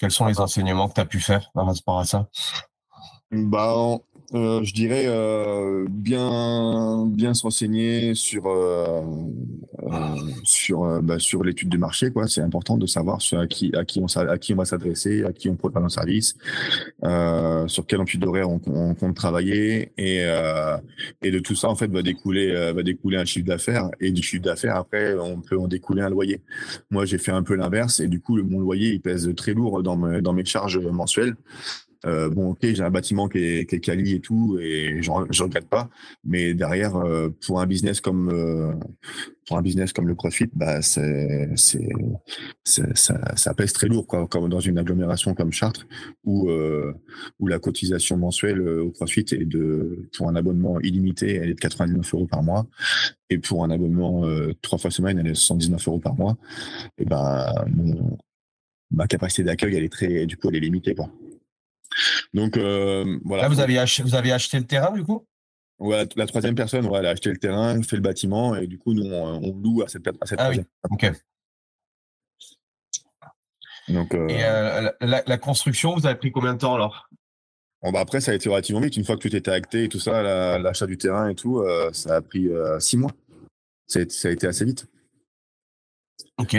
[0.00, 2.28] Quels sont les enseignements que tu as pu faire par rapport à ça?
[3.30, 3.98] Bah,
[4.34, 9.02] euh, je dirais euh, bien bien se renseigner sur euh,
[9.82, 9.88] euh
[10.44, 12.28] sur euh, bah, sur l'étude du marché quoi.
[12.28, 15.32] C'est important de savoir à qui à qui on à qui on va s'adresser à
[15.32, 16.36] qui on propose un service
[17.04, 18.58] euh, sur quel amplitude d'horaire on,
[18.94, 20.24] compte travailler et
[21.22, 24.22] et de tout ça en fait va découler va découler un chiffre d'affaires et du
[24.22, 26.40] chiffre d'affaires après on peut en découler un loyer.
[26.90, 29.82] Moi j'ai fait un peu l'inverse et du coup mon loyer il pèse très lourd
[29.82, 31.34] dans dans mes charges mensuelles
[32.06, 35.10] euh, bon, ok, j'ai un bâtiment qui est, qui est quali et tout, et je,
[35.42, 35.90] regrette pas.
[36.24, 38.72] Mais derrière, euh, pour un business comme euh,
[39.46, 44.26] pour un business comme le CrossFit, bah c'est c'est ça, ça pèse très lourd, quoi.
[44.26, 45.86] Comme dans une agglomération comme Chartres,
[46.24, 46.94] où euh,
[47.38, 51.60] où la cotisation mensuelle au CrossFit est de pour un abonnement illimité, elle est de
[51.60, 52.66] 99 euros par mois,
[53.28, 54.24] et pour un abonnement
[54.62, 56.36] trois fois semaine, elle est de 79 euros par mois.
[56.98, 57.52] Et ben
[58.90, 61.10] ma capacité d'accueil, elle est très, du coup, elle est limitée, quoi.
[62.34, 63.44] Donc euh, voilà.
[63.44, 65.26] Là, vous avez, acheté, vous avez acheté le terrain du coup?
[65.78, 68.78] Ouais, la troisième personne, ouais, elle a acheté le terrain, fait le bâtiment, et du
[68.78, 70.60] coup, nous, on, loue à cette, à cette ah oui,
[70.90, 71.10] ok.
[73.88, 74.28] Donc, euh...
[74.28, 77.08] Et euh, la, la, construction, vous avez pris combien de temps alors?
[77.82, 78.96] Bon, bah Après, ça a été relativement vite.
[78.96, 81.90] Une fois que tout était acté et tout ça, l'achat du terrain et tout, euh,
[81.92, 83.12] ça a pris euh, six mois.
[83.86, 84.86] Ça a, ça a, été assez vite.
[86.36, 86.56] Ok.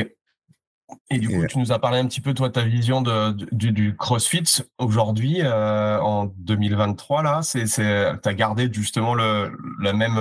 [1.09, 3.95] Et du coup, tu nous as parlé un petit peu, toi, ta vision de, du,
[3.95, 7.41] CrossFit aujourd'hui, euh, en 2023, là.
[7.43, 10.19] Tu as gardé justement le, le, même,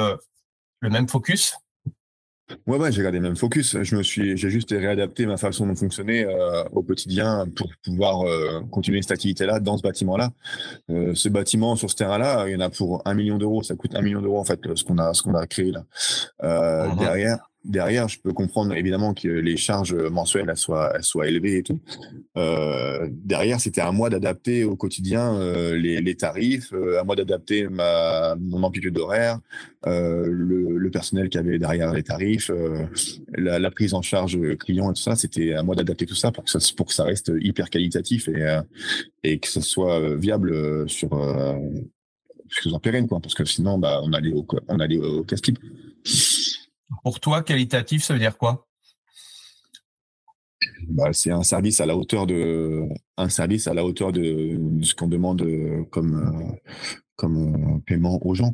[0.80, 1.56] le même focus?
[2.66, 3.76] Ouais, ouais, j'ai gardé le même focus.
[3.82, 8.22] Je me suis, j'ai juste réadapté ma façon de fonctionner euh, au quotidien pour pouvoir
[8.22, 10.30] euh, continuer cette activité-là dans ce bâtiment-là.
[10.90, 13.62] Euh, ce bâtiment sur ce terrain-là, il y en a pour un million d'euros.
[13.62, 15.84] Ça coûte un million d'euros en fait ce qu'on a, ce qu'on a créé là.
[16.96, 21.58] Derrière, derrière, je peux comprendre évidemment que les charges mensuelles elles soient, elles soient élevées
[21.58, 21.80] et tout.
[22.36, 27.16] Euh, derrière, c'était à moi d'adapter au quotidien euh, les, les, tarifs, euh, à moi
[27.16, 29.38] d'adapter ma mon amplitude d'horaire,
[29.86, 32.86] euh, le, le, personnel qui avait derrière les tarifs, euh,
[33.36, 35.16] la, la, prise en charge client et tout ça.
[35.16, 38.28] C'était à moi d'adapter tout ça pour que ça pour que ça reste hyper qualitatif
[38.28, 38.58] et
[39.22, 41.10] et que ce soit viable sur
[42.48, 43.20] sur pérenne quoi.
[43.20, 45.58] Parce que sinon, bah, on allait au on au casse-pipe.
[47.02, 48.66] Pour toi, qualitatif, ça veut dire quoi?
[50.88, 52.88] Bah, c'est un service à la hauteur de
[54.82, 55.46] ce qu'on demande
[55.90, 56.70] comme euh,
[57.20, 58.52] comme euh, paiement aux gens.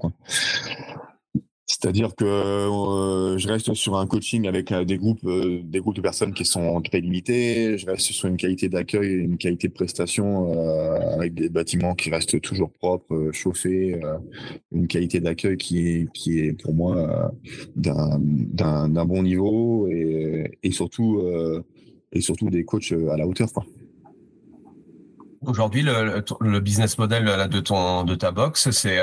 [1.67, 5.97] C'est-à-dire que euh, je reste sur un coaching avec euh, des groupes, euh, des groupes
[5.97, 7.77] de personnes qui sont très limités.
[7.77, 10.53] Je reste sur une qualité d'accueil, une qualité de prestation
[11.15, 14.01] avec des bâtiments qui restent toujours propres, chauffés,
[14.71, 16.09] une qualité d'accueil qui
[16.39, 17.33] est, pour moi
[17.75, 21.21] d'un bon niveau et, surtout
[22.13, 23.49] et surtout des coachs à la hauteur.
[25.43, 28.99] Aujourd'hui, le, business model de ta box, c'est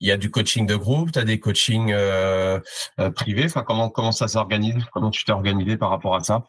[0.00, 2.60] il y a du coaching de groupe, tu as des coachings euh,
[3.00, 3.44] euh, privés.
[3.46, 4.76] Enfin, comment, comment ça s'organise?
[4.92, 6.46] Comment tu t'es organisé par rapport à ça?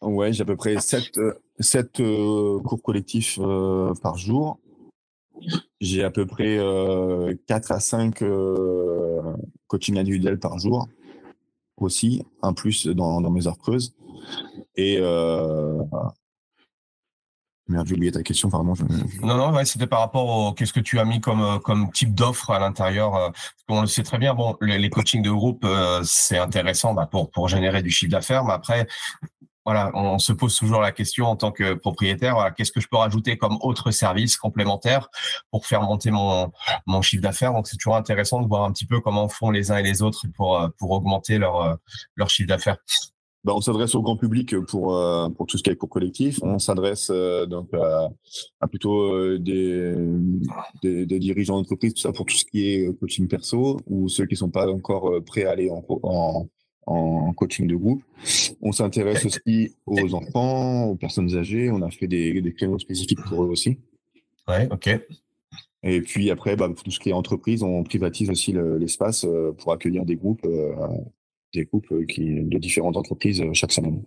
[0.00, 1.18] Ouais, j'ai à peu près 7,
[1.60, 3.38] sept euh, cours collectifs
[4.02, 4.58] par jour.
[5.80, 6.58] J'ai à peu près
[7.46, 8.24] 4 à 5
[9.68, 10.88] coachings individuels par jour
[11.76, 13.94] aussi, un plus dans, dans mes heures creuses.
[14.74, 14.98] Et
[17.68, 18.72] Merde, j'ai oublié ta question, pardon.
[19.22, 22.14] Non, non, c'était par rapport au qu'est-ce que tu as mis comme euh, comme type
[22.14, 23.14] d'offre à l'intérieur.
[23.14, 23.28] Euh,
[23.68, 24.32] on le sait très bien.
[24.32, 28.10] Bon, les, les coachings de groupe, euh, c'est intéressant bah, pour pour générer du chiffre
[28.10, 28.86] d'affaires, mais après,
[29.66, 32.96] voilà, on, se pose toujours la question en tant que propriétaire, qu'est-ce que je peux
[32.96, 35.08] rajouter comme autre service complémentaire
[35.50, 36.50] pour faire monter mon
[36.86, 37.52] mon chiffre d'affaires?
[37.52, 40.00] Donc c'est toujours intéressant de voir un petit peu comment font les uns et les
[40.00, 41.76] autres pour pour augmenter leur
[42.16, 42.78] leur chiffre d'affaires.
[43.48, 46.38] Bah, on s'adresse au grand public pour euh, pour tout ce qui est cours collectif.
[46.42, 49.94] On s'adresse euh, donc à, plutôt euh, des,
[50.82, 54.26] des, des, dirigeants d'entreprise, tout ça pour tout ce qui est coaching perso ou ceux
[54.26, 56.46] qui sont pas encore prêts à aller en, en,
[56.84, 58.02] en coaching de groupe.
[58.60, 61.70] On s'intéresse aussi aux enfants, aux personnes âgées.
[61.70, 63.78] On a fait des, des créneaux spécifiques pour eux aussi.
[64.46, 64.90] Ouais, ok.
[65.84, 69.26] Et puis après, bah, pour tout ce qui est entreprise, on privatise aussi l'espace
[69.56, 70.46] pour accueillir des groupes
[71.52, 74.02] des groupes euh, qui, de différentes entreprises euh, chaque semaine.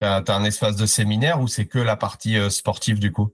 [0.00, 3.30] Tu as, un espace de séminaire ou c'est que la partie euh, sportive du coup?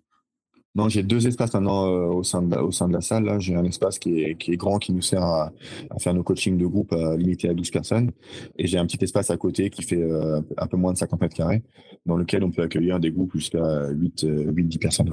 [0.76, 3.40] Non, j'ai deux espaces maintenant au, sein de, au sein de la salle.
[3.40, 5.53] J'ai un espace qui est, qui est grand, qui nous sert à,
[5.98, 8.12] faire nos coachings de groupe limités à 12 personnes.
[8.57, 11.34] Et j'ai un petit espace à côté qui fait un peu moins de 50 mètres
[11.34, 11.64] carrés,
[12.07, 15.12] dans lequel on peut accueillir des groupes jusqu'à 8, 8, 10 personnes.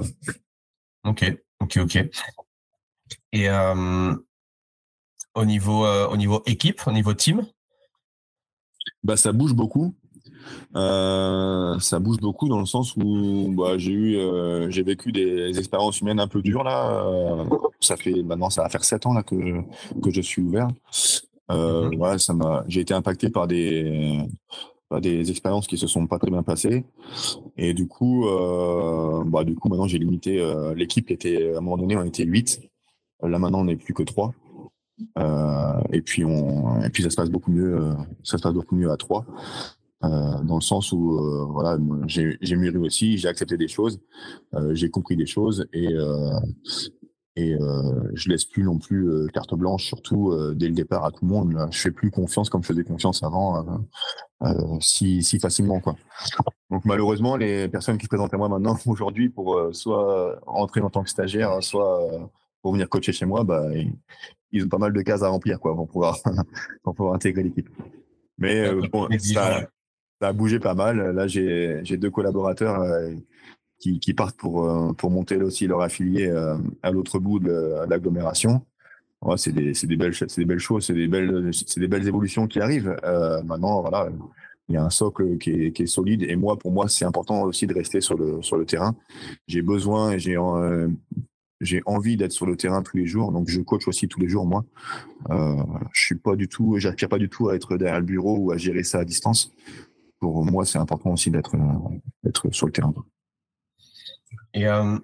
[1.04, 1.24] Ok,
[1.60, 2.08] ok, ok.
[3.32, 3.48] Et
[5.38, 7.46] au niveau, euh, au niveau équipe, au niveau team?
[9.02, 9.94] Bah, Ça bouge beaucoup.
[10.76, 15.58] Euh, ça bouge beaucoup dans le sens où bah, j'ai eu, euh, j'ai vécu des
[15.58, 17.44] expériences humaines un peu dures là.
[17.80, 19.62] ça fait maintenant, ça va faire sept ans là que
[20.02, 20.68] que je suis ouvert.
[21.50, 24.26] Euh, ça m'a, j'ai été impacté par des
[25.00, 26.84] des expériences qui se sont pas très bien passées
[27.58, 28.26] et du coup,
[29.26, 30.42] bah du coup maintenant j'ai limité.
[30.76, 32.60] L'équipe était à un moment donné on était 8
[33.22, 34.32] Là maintenant on n'est plus que trois.
[35.18, 38.54] Euh, et puis on, et puis ça se passe beaucoup mieux, euh, ça se passe
[38.54, 39.24] beaucoup mieux à trois.
[40.04, 41.18] Euh, dans le sens où
[41.50, 41.76] voilà
[42.06, 44.00] j'ai mûri aussi j'ai accepté des choses
[44.70, 45.88] j'ai compris des choses et
[47.34, 47.56] et
[48.14, 51.66] je laisse plus non plus carte blanche surtout dès le départ à tout le monde
[51.72, 53.84] je fais plus confiance comme je faisais confiance avant
[54.78, 55.96] si si facilement quoi
[56.70, 60.90] donc malheureusement les personnes qui se présentent à moi maintenant aujourd'hui pour soit entrer en
[60.90, 62.08] tant que stagiaire soit
[62.62, 63.66] pour venir coacher chez moi bah
[64.52, 66.18] ils ont pas mal de cases à remplir quoi, pour, pouvoir,
[66.82, 67.68] pour pouvoir intégrer l'équipe.
[68.38, 69.68] Mais euh, bon, ça,
[70.20, 71.10] ça, a bougé pas mal.
[71.10, 73.12] Là, j'ai deux collaborateurs euh,
[73.78, 76.30] qui, qui, partent pour, euh, pour monter aussi leur affilié
[76.82, 78.64] à l'autre bout de l'agglomération.
[79.20, 82.60] Ouais, c'est des, des, belles, des belles choses, c'est des belles, des belles évolutions qui
[82.60, 82.96] arrivent.
[83.44, 84.08] maintenant, voilà,
[84.68, 86.22] il y a un socle qui est, qui est, solide.
[86.22, 88.94] Et moi, pour moi, c'est important aussi de rester sur le, sur le terrain.
[89.48, 90.36] J'ai besoin et j'ai
[91.60, 94.28] j'ai envie d'être sur le terrain tous les jours, donc je coach aussi tous les
[94.28, 94.64] jours moi.
[95.30, 95.56] Euh,
[95.92, 98.52] je suis pas du tout, j'aspire pas du tout à être derrière le bureau ou
[98.52, 99.52] à gérer ça à distance.
[100.20, 101.56] Pour moi, c'est important aussi d'être
[102.22, 102.92] d'être sur le terrain.
[104.54, 104.98] Et euh,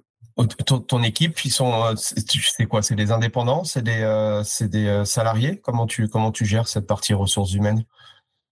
[0.67, 5.61] ton, équipe, ils sont, c'est quoi C'est des indépendants, c'est des, c'est des salariés?
[5.61, 7.85] Comment tu comment tu gères cette partie ressources humaines?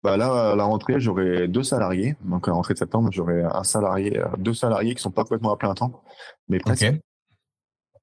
[0.01, 2.15] Bah là, à la rentrée, j'aurai deux salariés.
[2.23, 5.51] Donc, à la rentrée de septembre, j'aurai un salarié, deux salariés qui sont pas complètement
[5.51, 6.03] à plein temps,
[6.47, 6.93] mais presque.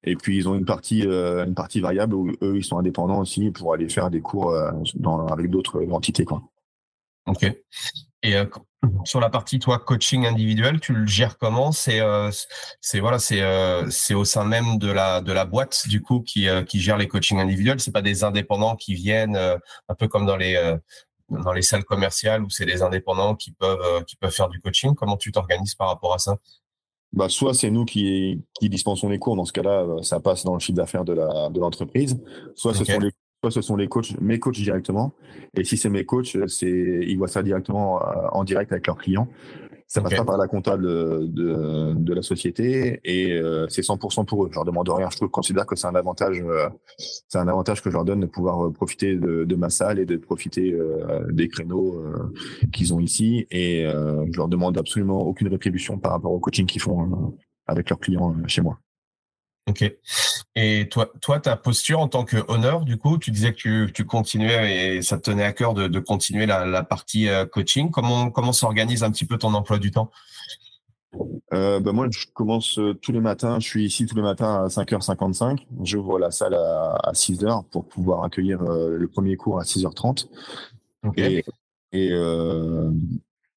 [0.05, 3.21] Et puis ils ont une partie, euh, une partie variable où eux ils sont indépendants
[3.21, 6.43] aussi pour aller faire des cours euh, dans, avec d'autres entités quoi.
[7.27, 7.45] Ok.
[8.25, 8.47] Et euh,
[9.05, 11.71] sur la partie toi coaching individuel, tu le gères comment?
[11.71, 12.01] C'est
[12.81, 13.43] c'est voilà c'est
[13.91, 17.07] c'est au sein même de la de la boîte du coup qui qui gère les
[17.07, 17.79] coachings individuels?
[17.79, 20.77] C'est pas des indépendants qui viennent un peu comme dans les
[21.29, 24.97] dans les salles commerciales où c'est des indépendants qui peuvent qui peuvent faire du coaching?
[24.97, 26.37] Comment tu t'organises par rapport à ça?
[27.13, 30.45] Bah, soit c'est nous qui, qui dispensons les cours, dans ce cas-là, euh, ça passe
[30.45, 32.19] dans le chiffre d'affaires de la de l'entreprise.
[32.55, 33.11] Soit ce sont les
[33.43, 35.13] soit ce sont les coachs, mes coachs directement.
[35.57, 38.99] Et si c'est mes coachs, c'est ils voient ça directement euh, en direct avec leurs
[38.99, 39.29] clients.
[39.93, 44.43] Ça passe pas par la comptable de, de la société et euh, c'est 100% pour
[44.43, 44.49] eux.
[44.51, 45.11] Je leur demande rien.
[45.11, 48.27] Je considère que c'est un avantage, euh, c'est un avantage que je leur donne de
[48.27, 50.75] pouvoir euh, profiter de, de ma salle et de profiter
[51.29, 52.03] des créneaux
[52.73, 53.47] qu'ils ont ici.
[53.51, 57.37] Et je leur demande absolument aucune rétribution par rapport au coaching qu'ils font
[57.67, 58.79] avec leurs clients chez moi.
[59.69, 59.95] Ok.
[60.55, 63.91] Et toi, toi, ta posture en tant que honneur, du coup, tu disais que tu,
[63.95, 67.47] tu continuais et ça te tenait à cœur de, de continuer la, la partie euh,
[67.47, 67.91] coaching.
[67.91, 70.11] Comment, comment s'organise un petit peu ton emploi du temps?
[71.55, 73.61] Euh, ben moi, je commence euh, tous les matins.
[73.61, 75.67] Je suis ici tous les matins à 5h55.
[75.83, 80.27] J'ouvre la salle à, à 6h pour pouvoir accueillir le premier cours à 6h30.
[81.05, 81.45] Okay.
[81.93, 82.13] Et, et,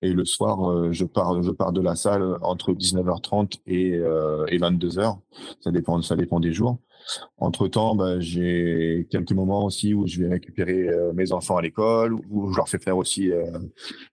[0.05, 4.45] et le soir, euh, je pars, je pars de la salle entre 19h30 et, euh,
[4.47, 5.17] et 22h.
[5.61, 6.79] Ça dépend, ça dépend des jours.
[7.37, 11.61] Entre temps, bah, j'ai quelques moments aussi où je vais récupérer euh, mes enfants à
[11.61, 13.45] l'école, où je leur fais faire aussi euh,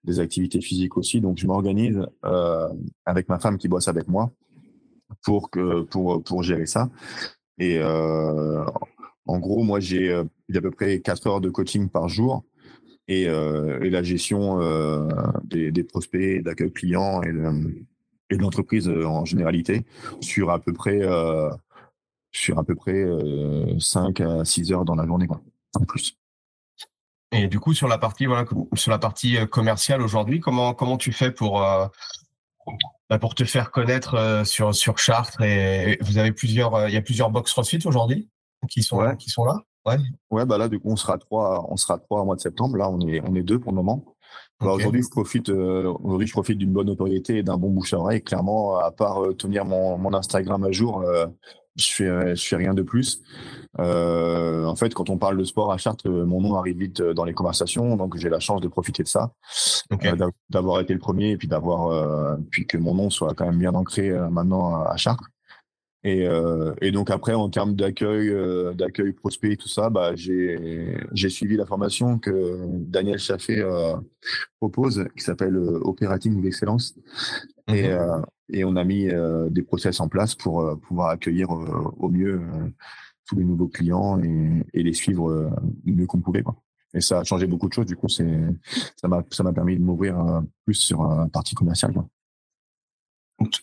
[0.05, 1.21] des activités physiques aussi.
[1.21, 2.69] Donc, je m'organise euh,
[3.07, 4.31] avec ma femme qui bosse avec moi
[5.25, 6.89] pour que pour pour gérer ça.
[7.59, 12.45] Et en gros, moi, j'ai à peu près 4 heures de coaching par jour
[13.13, 15.09] et, euh, et la gestion euh,
[15.45, 17.85] des, des, prospects, d'accueil client et de,
[18.31, 19.85] et de l'entreprise euh, en généralité
[20.21, 21.01] sur à peu près
[22.35, 23.05] sur à peu près
[23.79, 25.43] 5 à 6 heures dans la journée, quoi,
[25.75, 26.17] en plus.
[27.31, 31.13] Et du coup, sur la partie, voilà, sur la partie commerciale aujourd'hui, comment, comment tu
[31.13, 31.87] fais pour, euh,
[33.11, 37.03] bah, pour te faire connaître sur, sur Chartres et, vous avez plusieurs, il y a
[37.03, 38.31] plusieurs box CrossFit aujourd'hui
[38.69, 39.63] qui sont, qui sont là?
[39.87, 39.97] Ouais.
[40.31, 42.77] Ouais, bah là, du coup, on sera trois, on sera trois au mois de septembre.
[42.77, 44.05] Là, on est, on est deux pour le moment.
[44.61, 47.93] Bah, aujourd'hui, je profite, euh, aujourd'hui, je profite d'une bonne notoriété et d'un bon bouche
[47.95, 48.23] à oreille.
[48.23, 51.27] Clairement, à part euh, tenir mon, mon Instagram à jour, euh,
[51.75, 53.23] je fais, je fais rien de plus.
[53.81, 57.25] Euh, en fait, quand on parle de sport à Chartres, mon nom arrive vite dans
[57.25, 59.33] les conversations, donc j'ai la chance de profiter de ça,
[60.51, 63.75] d'avoir été le premier et puis d'avoir, puis que mon nom soit quand même bien
[63.75, 65.32] ancré maintenant à Chartres.
[66.05, 70.17] Et, euh, et, donc après, en termes d'accueil, euh, d'accueil prospect et tout ça, bah,
[70.17, 73.95] j'ai, j'ai suivi la formation que Daniel Chaffé euh,
[74.59, 76.97] propose, qui s'appelle euh, Operating d'excellence.
[77.69, 77.91] Et, mhm.
[77.91, 82.43] euh, et on a mis euh, des process en place pour pouvoir accueillir au mieux
[83.27, 85.51] tous les nouveaux clients et, et les suivre
[85.85, 86.43] mieux qu'on pouvait.
[86.43, 86.57] Quoi.
[86.95, 87.87] Et ça a changé beaucoup de choses.
[87.87, 88.41] Du coup, c'est,
[88.97, 91.95] ça m'a, ça m'a permis de m'ouvrir plus sur un partie commerciale.
[91.95, 92.09] Quoi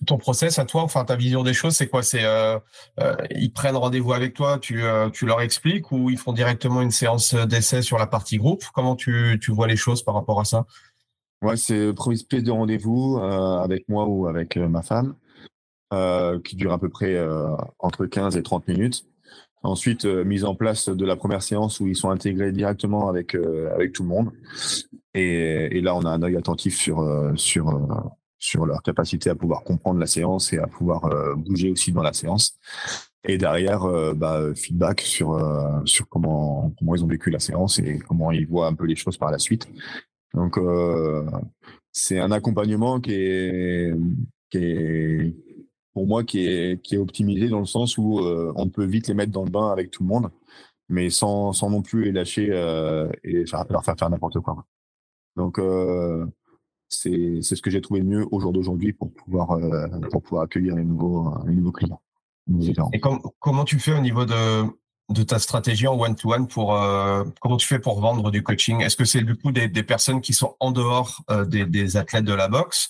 [0.05, 2.03] ton process à toi, enfin ta vision des choses, c'est quoi?
[2.03, 2.59] C'est euh,
[2.99, 6.81] euh, ils prennent rendez-vous avec toi, tu, euh, tu leur expliques ou ils font directement
[6.81, 8.63] une séance d'essai sur la partie groupe?
[8.73, 10.65] Comment tu, tu vois les choses par rapport à ça?
[11.41, 15.15] Ouais, c'est première prise de rendez-vous avec moi ou avec ma femme
[16.43, 17.17] qui dure à peu près
[17.79, 19.05] entre 15 et 30 minutes.
[19.63, 23.93] Ensuite, mise en place de la première séance où ils sont intégrés directement avec avec
[23.93, 24.31] tout le monde.
[25.13, 27.69] Et, et là, on a un œil attentif sur sur
[28.39, 32.01] sur leur capacité à pouvoir comprendre la séance et à pouvoir euh, bouger aussi dans
[32.01, 32.57] la séance.
[33.25, 37.79] Et derrière, euh, bah, feedback sur euh, sur comment comment ils ont vécu la séance
[37.79, 39.67] et comment ils voient un peu les choses par la suite.
[40.33, 40.59] Donc
[41.91, 43.93] c'est un accompagnement qui est
[44.49, 45.35] qui est
[45.93, 49.15] pour moi qui est qui est optimisé dans le sens où on peut vite les
[49.15, 50.29] mettre dans le bain avec tout le monde,
[50.87, 52.45] mais sans sans non plus les lâcher
[53.23, 54.65] et leur faire faire n'importe quoi.
[55.35, 55.59] Donc
[56.89, 60.75] c'est ce que j'ai trouvé mieux au jour d'aujourd'hui pour pouvoir euh, pour pouvoir accueillir
[60.75, 62.01] les nouveaux les nouveaux clients.
[62.93, 62.99] Et
[63.39, 64.65] comment tu fais au niveau de
[65.09, 68.81] de ta stratégie en one-to-one pour euh, comment tu fais pour vendre du coaching?
[68.81, 72.33] Est-ce que c'est du coup des, personnes qui sont en dehors euh, des, athlètes de
[72.33, 72.89] la boxe?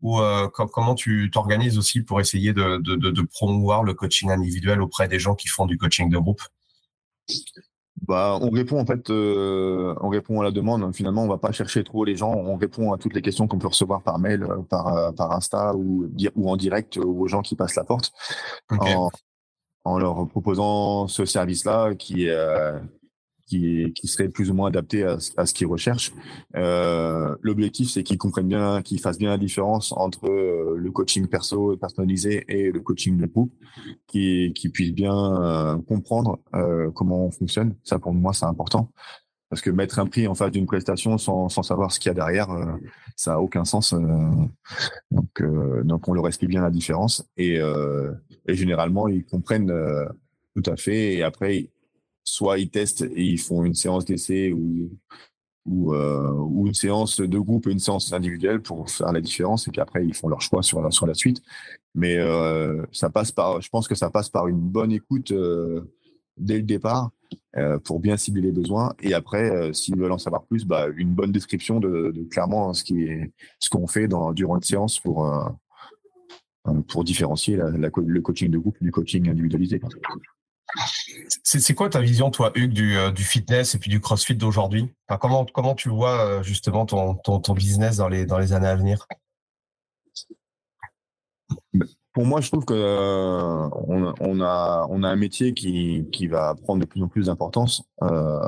[0.00, 5.18] Ou euh, comment tu t'organises aussi pour essayer de, promouvoir le coaching individuel auprès des
[5.18, 6.42] gens qui font du coaching de groupe?
[8.06, 10.94] Bah, on répond en fait, on répond à la demande.
[10.94, 12.32] Finalement, on va pas chercher trop les gens.
[12.32, 16.10] On répond à toutes les questions qu'on peut recevoir par mail, par par Insta ou,
[16.36, 18.12] ou en direct aux gens qui passent la porte
[19.88, 22.78] en leur proposant ce service-là qui, euh,
[23.48, 26.12] qui, qui, serait plus ou moins adapté à, ce qu'ils recherchent.
[26.56, 31.26] Euh, L'objectif, c'est qu'ils comprennent bien, qu'ils fassent bien la différence entre euh, le coaching
[31.26, 33.52] perso personnalisé et le coaching de groupe,
[34.06, 36.38] qu'ils qui puissent bien euh, comprendre
[36.94, 37.74] comment on fonctionne.
[37.84, 38.90] Ça, pour moi, c'est important.
[39.50, 42.14] Parce que mettre un prix en face d'une prestation sans, savoir ce qu'il y a
[42.14, 42.48] derrière,
[43.16, 43.94] ça a aucun sens.
[45.10, 45.42] Donc,
[45.84, 47.26] donc, on leur explique bien la différence.
[47.38, 49.72] Et, et généralement, ils comprennent
[50.54, 51.14] tout à fait.
[51.14, 51.70] Et après,
[52.28, 54.90] soit ils testent et ils font une séance d'essai ou,
[55.66, 59.68] ou, une séance de groupe et une séance individuelle pour faire la différence.
[59.68, 61.42] Et puis après, ils font leur choix sur la, suite.
[61.94, 62.18] Mais
[62.92, 65.32] ça passe par, je pense que ça passe par une bonne écoute
[66.38, 67.10] dès le départ
[67.56, 68.94] euh, pour bien cibler les besoins.
[69.00, 72.84] Et après, euh, s'ils veulent en savoir plus, bah, une bonne description de, clairement ce
[73.70, 79.80] qu'on fait durant une séance euh, pour différencier le coaching de groupe du coaching individualisé.
[81.42, 84.88] C'est quoi ta vision, toi, Hugues, du, du fitness et puis du CrossFit d'aujourd'hui?
[85.20, 89.06] Comment, tu vois justement ton, business dans les, années à venir?
[92.12, 93.68] Pour moi, je trouve que euh,
[94.18, 98.40] on, a un métier qui, va prendre de plus en plus d'importance euh,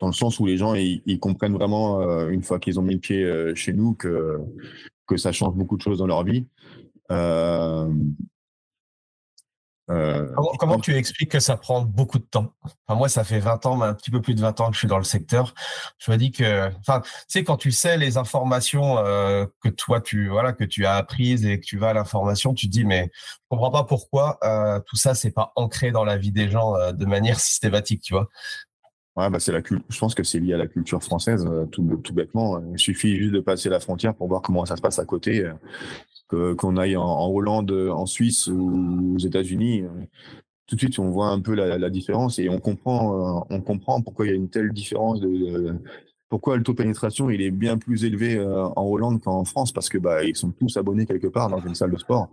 [0.00, 2.94] dans le sens où les gens ils, comprennent vraiment euh, une fois qu'ils ont mis
[2.94, 4.38] le pied chez nous que
[5.16, 6.46] ça change beaucoup de choses dans leur vie.
[7.10, 7.92] Euh,
[9.86, 12.54] comment, tu expliques que ça prend beaucoup de temps?
[12.86, 14.78] Enfin, Moi, ça fait 20 ans, un petit peu plus de 20 ans que je
[14.78, 15.54] suis dans le secteur.
[15.98, 20.00] Je me dis que, enfin, tu sais, quand tu sais les informations euh, que toi,
[20.00, 22.84] tu voilà, que tu as apprises et que tu vas à l'information, tu te dis,
[22.84, 26.48] mais je comprends pas pourquoi euh, tout ça, c'est pas ancré dans la vie des
[26.48, 28.28] gens euh, de manière systématique, tu vois?
[29.16, 32.00] Ouais, bah c'est la Je pense que c'est lié à la culture française, euh, tout,
[32.02, 32.60] tout bêtement.
[32.72, 35.48] Il suffit juste de passer la frontière pour voir comment ça se passe à côté
[36.28, 39.88] qu'on aille en, Hollande, en Suisse ou aux États-Unis, euh,
[40.66, 44.02] tout de suite on voit un peu la, différence et on comprend, euh, on comprend
[44.02, 45.78] pourquoi il y a une telle différence de,
[46.34, 49.70] pourquoi le taux de pénétration il est bien plus élevé euh, en Hollande qu'en France?
[49.70, 52.28] Parce que bah ils sont tous abonnés quelque part dans une salle de sport.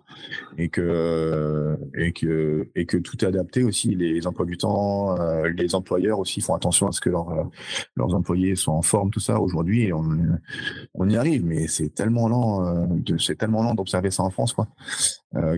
[0.58, 3.93] Et que et que et que tout est adapté aussi.
[3.93, 7.47] Les emplois du temps euh, les employeurs aussi font attention à ce que leurs
[7.95, 9.39] leurs employés soient en forme tout ça.
[9.39, 10.04] Aujourd'hui on
[10.95, 14.54] on y arrive mais c'est tellement lent euh, c'est tellement lent d'observer ça en France
[14.54, 14.68] quoi.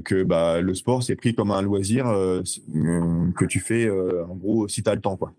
[0.04, 4.84] Que bah le sport c'est pris comme un loisir que tu fais en gros si
[4.84, 5.32] tu as le temps quoi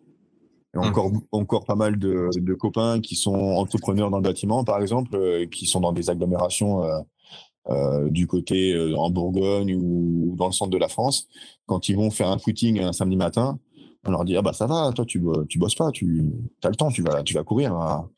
[0.74, 0.78] Mmh.
[0.80, 5.14] encore, encore pas mal de, de, copains qui sont entrepreneurs dans le bâtiment, par exemple,
[5.14, 6.98] euh, qui sont dans des agglomérations euh,
[7.70, 11.28] euh, du côté en Bourgogne ou dans le centre de la France.
[11.66, 13.58] Quand ils vont faire un footing un samedi matin,
[14.06, 16.24] on leur dit ah bah ça va, toi tu tu bosses pas, tu
[16.62, 17.72] as le temps, tu vas tu vas courir.
[17.74, 18.10] Hein.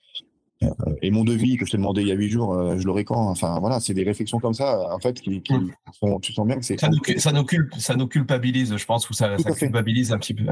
[1.03, 3.29] Et mon devis que je t'ai demandé il y a huit jours, je l'aurai quand?
[3.29, 5.71] Enfin voilà, c'est des réflexions comme ça, en fait, qui, qui mmh.
[5.93, 7.47] sont, tu sens bien que c'est ça nous, ça nous,
[7.79, 10.45] ça nous culpabilise, je pense, ou ça, ça culpabilise un petit peu.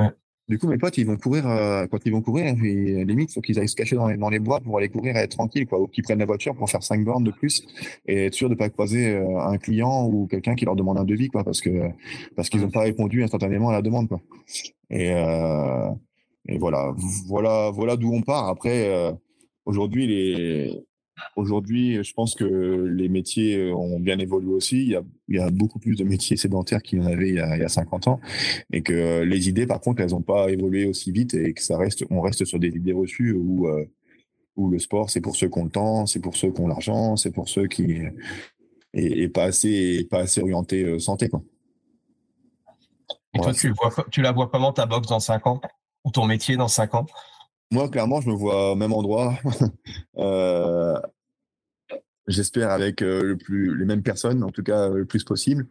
[0.47, 3.35] Du coup, mes potes, ils vont courir, euh, quand ils vont courir, et, limite, il
[3.35, 5.37] faut qu'ils aillent se cacher dans les, dans les bois pour aller courir et être
[5.37, 5.81] tranquille, quoi.
[5.81, 7.67] Ou qu'ils prennent la voiture pour faire cinq bornes de plus
[8.07, 11.05] et être sûr de pas croiser euh, un client ou quelqu'un qui leur demande un
[11.05, 11.89] devis, quoi, parce que,
[12.37, 14.21] parce qu'ils n'ont pas répondu instantanément à la demande, quoi.
[14.91, 15.91] Et, euh,
[16.47, 16.95] et voilà,
[17.27, 18.49] voilà, voilà d'où on part.
[18.49, 19.13] Après, euh,
[19.65, 20.79] aujourd'hui, les,
[21.37, 24.83] Aujourd'hui, je pense que les métiers euh, ont bien évolué aussi.
[24.83, 27.29] Il y a, il y a beaucoup plus de métiers sédentaires qu'il y en avait
[27.29, 28.21] il y, a, il y, a, 50 ans.
[28.73, 31.77] Et que les idées, par contre, elles n'ont pas évolué aussi vite et que ça
[31.77, 33.85] reste, on reste sur des idées reçues où, euh,
[34.57, 36.69] où le sport, c'est pour ceux qui ont le temps, c'est pour ceux qui ont
[36.69, 38.03] l'argent, c'est pour ceux qui
[38.95, 41.43] et, pas assez, pas assez orienté euh, santé, quoi.
[43.35, 45.61] Et toi, tu, vois, tu la vois comment ta boxe dans 5 ans
[46.05, 47.07] ou ton métier dans 5 ans?
[47.71, 49.35] Moi, clairement, je me vois au même endroit.
[50.19, 50.99] euh,
[52.27, 55.67] J'espère avec euh, le plus, les mêmes personnes, en tout cas le plus possible.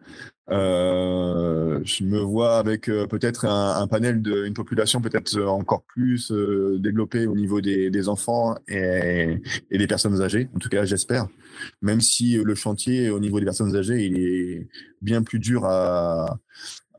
[0.52, 6.32] Euh, je me vois avec euh, peut-être un, panel de une population peut-être encore plus
[6.32, 9.42] euh, développée au niveau des, des enfants et,
[9.72, 10.50] et, des personnes âgées.
[10.56, 11.28] En tout cas, j'espère.
[11.82, 14.68] Même si le chantier au niveau des personnes âgées, il est
[15.02, 16.38] bien plus dur à,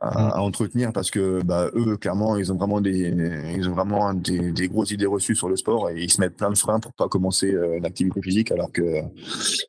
[0.04, 0.16] Mmh.
[0.16, 3.14] à, entretenir parce que bah, eux clairement ils ont vraiment des
[3.56, 6.36] ils ont vraiment des, des, grosses idées reçues sur le sport et ils se mettent
[6.36, 9.00] plein de freins pour pas commencer euh, l'activité physique alors que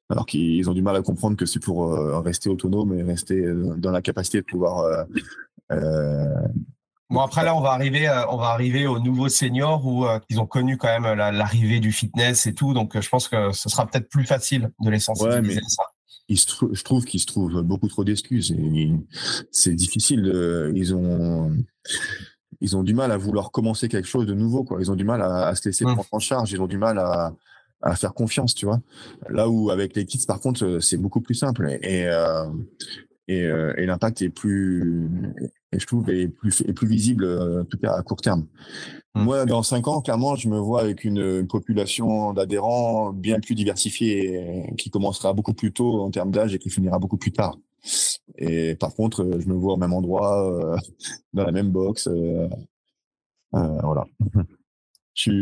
[0.10, 3.46] alors qu'ils ont du mal à comprendre que c'est pour euh, rester autonome et rester
[3.78, 5.06] dans la capacité de pouvoir
[5.72, 6.36] euh,
[7.12, 10.48] Bon après là on va arriver on va arriver aux nouveaux seniors où ils ont
[10.48, 14.10] connu quand même l'arrivée du fitness et tout donc je pense que ce sera peut-être
[14.10, 15.84] plus facile de les sensibiliser à ça
[16.30, 18.55] je trouve qu'ils se trouvent beaucoup trop d'excuses.
[19.51, 20.72] C'est difficile.
[20.76, 21.55] ils ont
[22.61, 24.63] ils ont du mal à vouloir commencer quelque chose de nouveau.
[24.63, 24.80] Quoi.
[24.80, 26.51] Ils ont du mal à, se laisser prendre en charge.
[26.51, 27.34] Ils ont du mal à,
[27.82, 28.80] à, faire confiance, tu vois.
[29.30, 32.45] Là où avec les kits, par contre, c'est beaucoup plus simple et et, euh,
[33.28, 35.10] et l'impact est plus,
[35.76, 38.48] et je trouve, est plus, est plus visible, euh, en tout cas à court terme.
[39.14, 39.24] Mmh.
[39.24, 44.64] Moi, dans cinq ans, clairement, je me vois avec une, population d'adhérents bien plus diversifiée,
[44.78, 47.58] qui commencera beaucoup plus tôt en termes d'âge et qui finira beaucoup plus tard.
[48.38, 50.78] Et par contre, je me vois au même endroit, euh,
[51.34, 52.08] dans la même box.
[52.08, 52.48] Euh,
[53.54, 54.06] euh, voilà.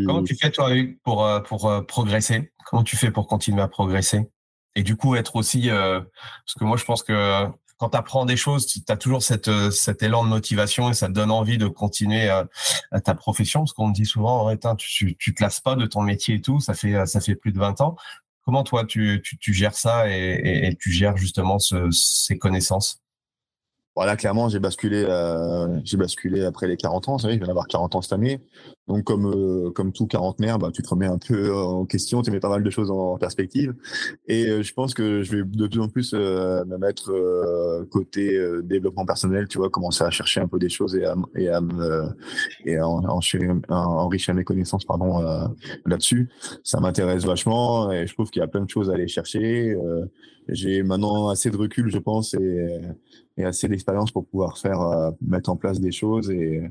[0.06, 0.70] Comment tu fais, toi,
[1.02, 2.52] pour, pour progresser?
[2.66, 4.30] Comment tu fais pour continuer à progresser?
[4.76, 5.68] Et du coup, être aussi.
[5.68, 9.48] parce que moi, je pense que quand tu apprends des choses, tu as toujours cette,
[9.48, 12.46] euh, cet élan de motivation et ça te donne envie de continuer à,
[13.00, 13.60] ta profession.
[13.60, 16.40] Parce qu'on me dit souvent, en tu, tu te lasses pas de ton métier et
[16.40, 17.96] tout, ça fait, ça fait plus de 20 ans.
[18.44, 23.00] Comment toi, tu, tu, gères ça et, tu gères justement ces connaissances?
[23.96, 27.12] Voilà, clairement, j'ai basculé, euh, j'ai basculé après les 40 ans.
[27.12, 28.40] Vous savez, je viens d'avoir 40 ans cette année.
[28.88, 32.30] Donc, comme euh, comme tout quarantenaire, bah, tu te remets un peu en question, tu
[32.30, 33.74] mets pas mal de choses en perspective.
[34.28, 37.12] Et euh, je pense que je vais de plus en plus euh, me mettre
[37.90, 41.48] côté développement personnel, tu vois, commencer à chercher un peu des choses et à, et
[41.48, 42.08] à me
[42.64, 45.20] et à, enrichir mes connaissances, pardon,
[45.86, 46.28] là-dessus.
[46.62, 49.76] Ça m'intéresse vachement et je trouve qu'il y a plein de choses à aller chercher.
[50.48, 52.80] j'ai maintenant assez de recul, je pense, et
[53.36, 56.62] et assez d'expérience pour pouvoir faire euh, mettre en place des choses et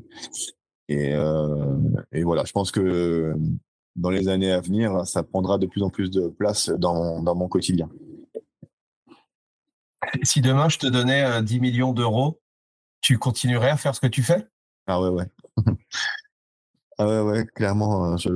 [0.89, 1.77] et, euh,
[2.11, 3.35] et voilà je pense que
[3.95, 7.35] dans les années à venir ça prendra de plus en plus de place dans, dans
[7.35, 7.89] mon quotidien.
[10.23, 12.39] Si demain je te donnais 10 euh, millions d'euros
[13.01, 14.47] tu continuerais à faire ce que tu fais?
[14.87, 15.27] Ah ouais ouais.
[16.99, 18.29] Ah ouais ouais clairement je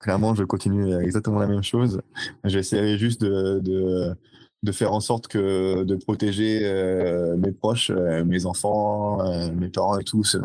[0.00, 2.02] clairement je continue exactement la même chose.
[2.42, 4.16] J'essaierai juste de, de
[4.64, 9.68] de faire en sorte que de protéger euh, mes proches, euh, mes enfants, euh, mes
[9.68, 10.36] parents et tous,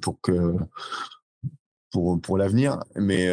[0.00, 0.56] pour que
[1.90, 2.80] pour pour l'avenir.
[2.96, 3.28] Mais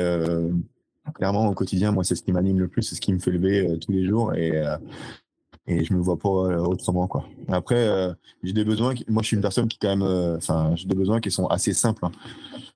[1.16, 3.32] clairement au quotidien, moi c'est ce qui m'anime le plus, c'est ce qui me fait
[3.32, 4.52] lever tous les jours et
[5.68, 7.26] et je me vois pas autrement quoi.
[7.48, 8.14] Après,
[8.44, 8.94] j'ai des besoins.
[9.08, 11.74] moi, je suis une personne qui quand même, enfin, j'ai des besoins qui sont assez
[11.74, 12.06] simples.
[12.06, 12.12] Hein.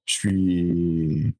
[0.05, 1.33] Je suis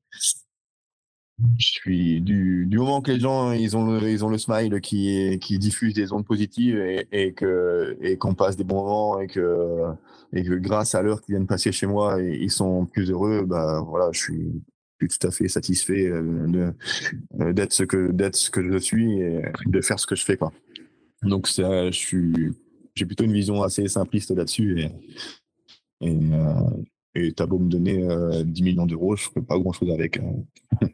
[1.57, 4.79] je suis du, du moment que les gens ils ont le, ils ont le smile
[4.81, 9.19] qui qui diffuse des ondes positives et, et que et qu'on passe des bons moments
[9.19, 9.93] et que
[10.33, 13.81] et que grâce à l'heure qu'ils viennent passer chez moi ils sont plus heureux bah
[13.87, 14.51] voilà je suis,
[14.99, 16.71] tout à fait satisfait euh,
[17.39, 20.23] euh, d'être ce que d'être ce que je suis et de faire ce que je
[20.23, 20.51] fais quoi
[21.23, 22.33] donc ça je suis
[22.95, 24.91] j'ai plutôt une vision assez simpliste là-dessus et
[26.01, 26.17] et,
[27.17, 28.03] euh, t'as beau me donner
[28.43, 30.89] 10 millions d'euros je ferai pas grand chose avec hein.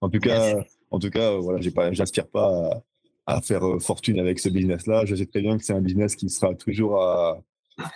[0.00, 0.56] En tout cas,
[0.90, 2.82] en tout cas, voilà, j'ai pas, j'aspire pas
[3.26, 5.04] à, faire euh, fortune avec ce business-là.
[5.04, 7.40] Je sais très bien que c'est un business qui sera toujours à,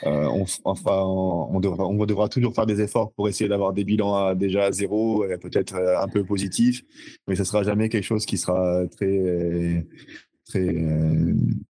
[0.06, 3.84] euh, on, enfin, on devra, on devra toujours faire des efforts pour essayer d'avoir des
[3.84, 6.82] bilans déjà à zéro, peut-être euh, un peu positifs,
[7.26, 9.84] mais ce sera jamais quelque chose qui sera très,
[10.46, 10.74] très,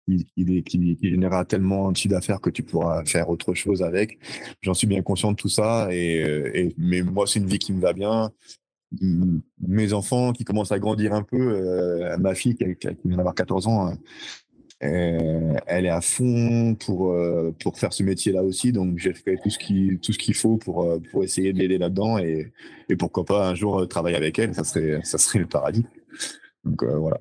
[0.07, 4.19] qui, qui, générera tellement de chiffre d'affaires que tu pourras faire autre chose avec.
[4.61, 6.17] J'en suis bien conscient de tout ça, et,
[6.53, 8.31] et mais moi, c'est une vie qui me va bien
[9.01, 12.65] mes enfants qui commencent à grandir un peu, euh, ma fille qui,
[13.05, 13.93] vient d'avoir 14 ans,
[14.83, 18.71] euh, elle est à fond pour euh, pour faire ce métier-là aussi.
[18.71, 22.51] Donc j'ai fait tout ce qu'il faut pour pour essayer de l'aider là-dedans et
[22.89, 24.53] et pourquoi pas un jour travailler avec elle.
[24.53, 25.85] Ça serait ça serait le paradis.
[26.63, 27.19] Donc voilà.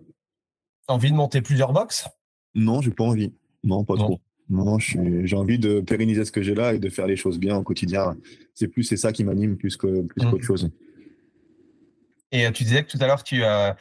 [0.88, 2.08] Envie de monter plusieurs box?
[2.54, 3.32] Non, j'ai pas envie.
[3.64, 4.20] Non, pas trop.
[4.50, 7.56] Non, j'ai envie de pérenniser ce que j'ai là et de faire les choses bien
[7.56, 8.16] au quotidien.
[8.54, 10.30] C'est plus c'est ça qui m'anime plus que plus mmh.
[10.30, 10.70] qu'autre chose.
[12.32, 13.72] Et euh, tu disais que tout à l'heure, tu, euh,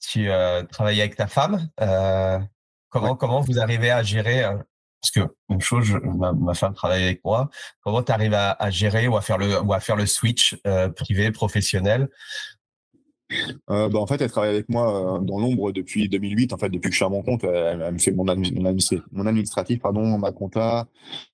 [0.00, 1.68] tu euh, travaillais avec ta femme.
[2.90, 4.44] comment, comment vous arrivez à gérer
[5.02, 7.48] parce que une chose, ma, femme travaille avec moi.
[7.80, 10.56] Comment tu arrives à, gérer ou à faire le ou à faire le switch
[10.94, 12.08] privé professionnel?
[13.70, 16.52] Euh, bah, en fait, elle travaille avec moi euh, dans l'ombre depuis 2008.
[16.52, 19.80] En fait, depuis que je suis à mon compte, elle, me fait mon, mon, administratif,
[19.80, 20.88] pardon, ma compta.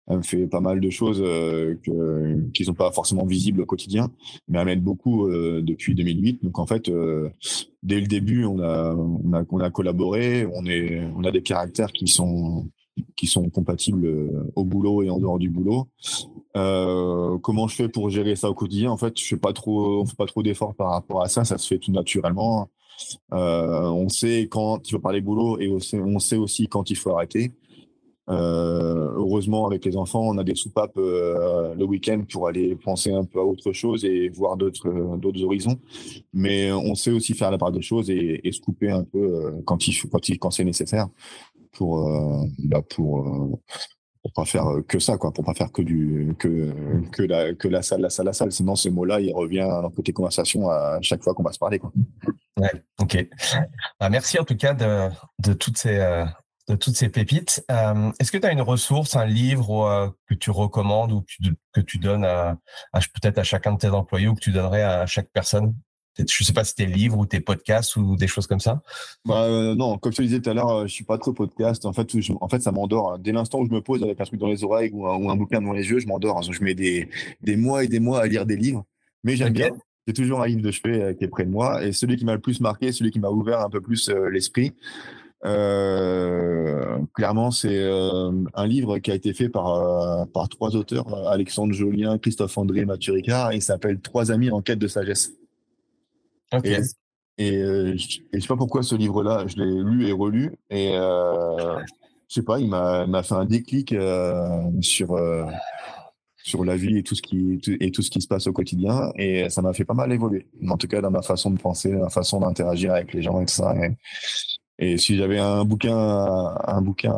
[0.09, 3.67] Elle me fait pas mal de choses euh, que, qui sont pas forcément visibles au
[3.67, 4.11] quotidien,
[4.49, 6.45] mais elle m'aide beaucoup euh, depuis 2008.
[6.45, 6.91] Donc en fait,
[7.83, 10.47] dès le début, on a, on a, on a collaboré.
[10.53, 12.69] On est, on a des caractères qui sont
[13.17, 15.89] qui sont compatibles euh, au boulot et en dehors du boulot.
[16.57, 18.91] Euh, comment je fais pour gérer ça au quotidien?
[18.91, 21.45] En fait, je fais pas trop, on fait pas trop d'efforts par rapport à ça.
[21.45, 22.71] Ça se fait tout naturellement.
[23.35, 27.11] Euh, on sait quand il faut parler boulot et on sait aussi quand il faut
[27.11, 27.53] arrêter.
[28.29, 33.25] Euh, heureusement, avec les enfants, on a des soupapes le week-end pour aller penser un
[33.25, 35.79] peu à autre chose et voir d'autres horizons.
[36.33, 39.87] Mais on sait aussi faire la part des choses et, se couper un peu quand
[39.87, 41.09] il quand quand c'est nécessaire
[41.73, 42.09] pour
[42.59, 43.61] bah pour
[44.27, 46.73] pour pas faire que ça quoi pour pas faire que du que
[47.13, 48.51] que la que la salle la salle la salle.
[48.51, 51.59] Sinon ce mot là il revient dans côté conversation à chaque fois qu'on va se
[51.59, 51.81] parler
[52.59, 53.29] ouais ok.
[54.01, 55.09] Bah, merci en tout cas de
[55.39, 56.27] de toutes ces
[56.69, 57.65] de toutes ces pépites.
[57.71, 61.25] Euh, est-ce que tu as une ressource, un livre euh, que tu recommandes ou
[61.73, 62.27] que tu, donnes
[62.93, 65.77] peut-être à chacun de tes employés ou que tu donnerais à chaque personne?
[66.19, 68.83] Je sais pas si tes livres ou tes podcasts ou des choses comme ça.
[69.25, 71.85] Bah, euh, non, comme je te disais tout à l'heure, je suis pas trop podcast.
[71.85, 72.11] En fait,
[72.41, 73.19] en fait, ça m'endort.
[73.19, 75.61] Dès l'instant où je me pose avec un truc dans les oreilles ou un, bouquin
[75.61, 76.43] dans les yeux, je m'endors.
[76.43, 77.09] Je mets des,
[77.43, 78.85] des mois et des mois à lire des livres,
[79.25, 79.71] mais j'aime bien.
[80.07, 82.35] J'ai toujours un livre de chevet qui est près de moi et celui qui m'a
[82.35, 84.73] le plus marqué, celui qui m'a ouvert un peu plus l'esprit,
[85.45, 91.29] euh, clairement, c'est euh, un livre qui a été fait par, euh, par trois auteurs,
[91.29, 94.89] Alexandre Jolien, Christophe André et Mathieu Ricard, et il s'appelle Trois amis en quête de
[94.89, 95.33] sagesse.
[96.65, 96.77] Et,
[97.39, 102.43] et, je, sais pas pourquoi ce livre-là, je l'ai lu et relu, et je sais
[102.43, 103.95] pas, il m'a fait un déclic
[104.81, 105.19] sur
[106.39, 109.11] sur la vie et tout ce qui et tout ce qui se passe au quotidien
[109.17, 111.91] et ça m'a fait pas mal évoluer en tout cas dans ma façon de penser
[111.91, 113.75] ma façon d'interagir avec les gens et tout ça
[114.79, 117.15] et si j'avais un bouquin, un bouquin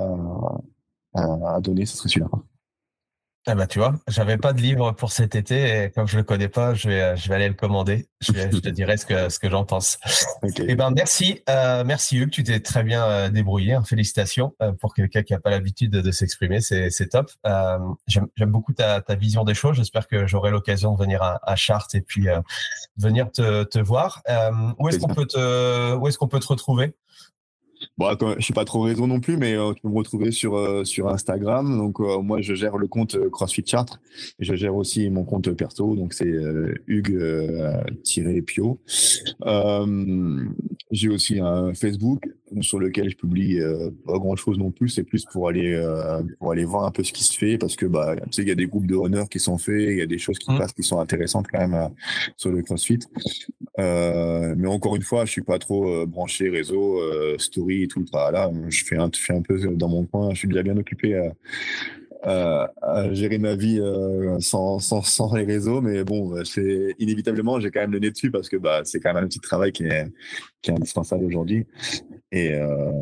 [1.14, 2.30] à, donner, ce serait celui-là.
[3.51, 6.23] Ah bah tu vois, j'avais pas de livre pour cet été et comme je le
[6.23, 8.07] connais pas, je vais, je vais aller le commander.
[8.20, 9.99] Je, te dirai ce que, ce que j'en pense.
[10.45, 13.73] Et eh ben merci, euh, merci Hugues, tu t'es très bien euh, débrouillé.
[13.73, 13.83] Hein.
[13.85, 17.31] Félicitations euh, pour quelqu'un qui a pas l'habitude de, s'exprimer, c'est, c'est top.
[17.47, 19.77] Euh, j'aime, j'aime beaucoup ta, ta vision des choses.
[19.77, 22.27] J'espère que j'aurai l'occasion de venir à, à Chartres et puis
[22.99, 24.23] venir te, te voir.
[24.79, 26.93] où est-ce qu'on peut te, où est-ce qu'on peut te retrouver?
[27.99, 30.57] Bon, je suis pas trop réseau non plus, mais euh, tu peux me retrouver sur
[30.57, 31.77] euh, Instagram.
[31.77, 34.01] Donc euh, moi, je gère le compte CrossFit Chartres
[34.39, 35.97] et je gère aussi mon compte perso.
[35.97, 36.33] Donc c'est
[36.87, 38.79] Hugues-Pio.
[40.90, 42.28] J'ai aussi un Facebook
[42.60, 43.60] sur lequel je publie
[44.06, 44.89] pas grand chose non plus.
[44.89, 45.78] C'est plus pour aller
[46.39, 48.48] pour aller voir un peu ce qui se fait parce que bah tu sais il
[48.48, 50.51] y a des groupes de honneur qui sont faits, il y a des choses qui
[50.51, 50.59] mmh.
[50.59, 51.90] passent qui sont intéressantes quand même
[52.36, 53.01] sur le CrossFit.
[53.77, 56.98] mais encore une fois, je suis pas trop branché réseau
[57.39, 58.05] story et tout.
[58.12, 60.31] Bah, là, je fais, un, fais un peu dans mon coin.
[60.32, 61.31] Je suis déjà bien occupé
[62.23, 65.81] à, gérer ma vie euh, sans, sans, sans, les réseaux.
[65.81, 69.15] Mais bon, c'est inévitablement, j'ai quand même le nez dessus parce que bah, c'est quand
[69.15, 70.07] même un petit travail qui est,
[70.62, 71.66] qui est indispensable aujourd'hui.
[72.31, 72.93] Et, euh,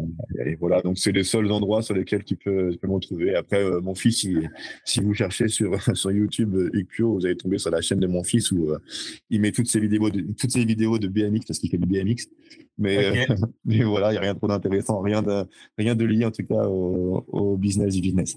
[0.44, 3.34] et, voilà, donc c'est les seuls endroits sur lesquels tu peux, tu peux me retrouver.
[3.34, 4.26] Après, euh, mon fils,
[4.84, 8.06] si vous cherchez sur, sur YouTube Hugues Pio, vous allez tomber sur la chaîne de
[8.06, 8.78] mon fils où euh,
[9.30, 11.86] il met toutes ses vidéos de, toutes ses vidéos de BMX parce qu'il fait du
[11.86, 12.28] BMX.
[12.78, 13.26] Mais,
[13.64, 15.44] mais voilà, il n'y a rien trop d'intéressant, rien de,
[15.76, 18.36] rien de lié en tout cas au, au business du business.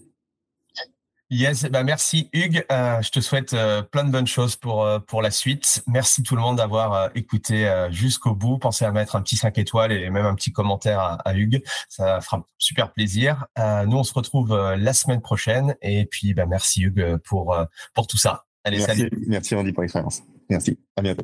[1.32, 2.66] Yes, bah merci Hugues.
[2.72, 5.84] Euh, je te souhaite euh, plein de bonnes choses pour euh, pour la suite.
[5.86, 8.58] Merci tout le monde d'avoir écouté jusqu'au bout.
[8.58, 11.62] Pensez à mettre un petit 5 étoiles et même un petit commentaire à, Hugues.
[11.88, 13.46] Ça fera super plaisir.
[13.58, 15.76] nous, on se retrouve la semaine prochaine.
[15.82, 17.56] Et puis, bah, merci Hugues pour
[17.94, 18.46] pour tout ça.
[18.64, 19.26] Allez, merci, salut.
[19.28, 20.24] Merci Andy pour l'expérience.
[20.50, 20.80] Merci.
[20.98, 21.24] À bientôt.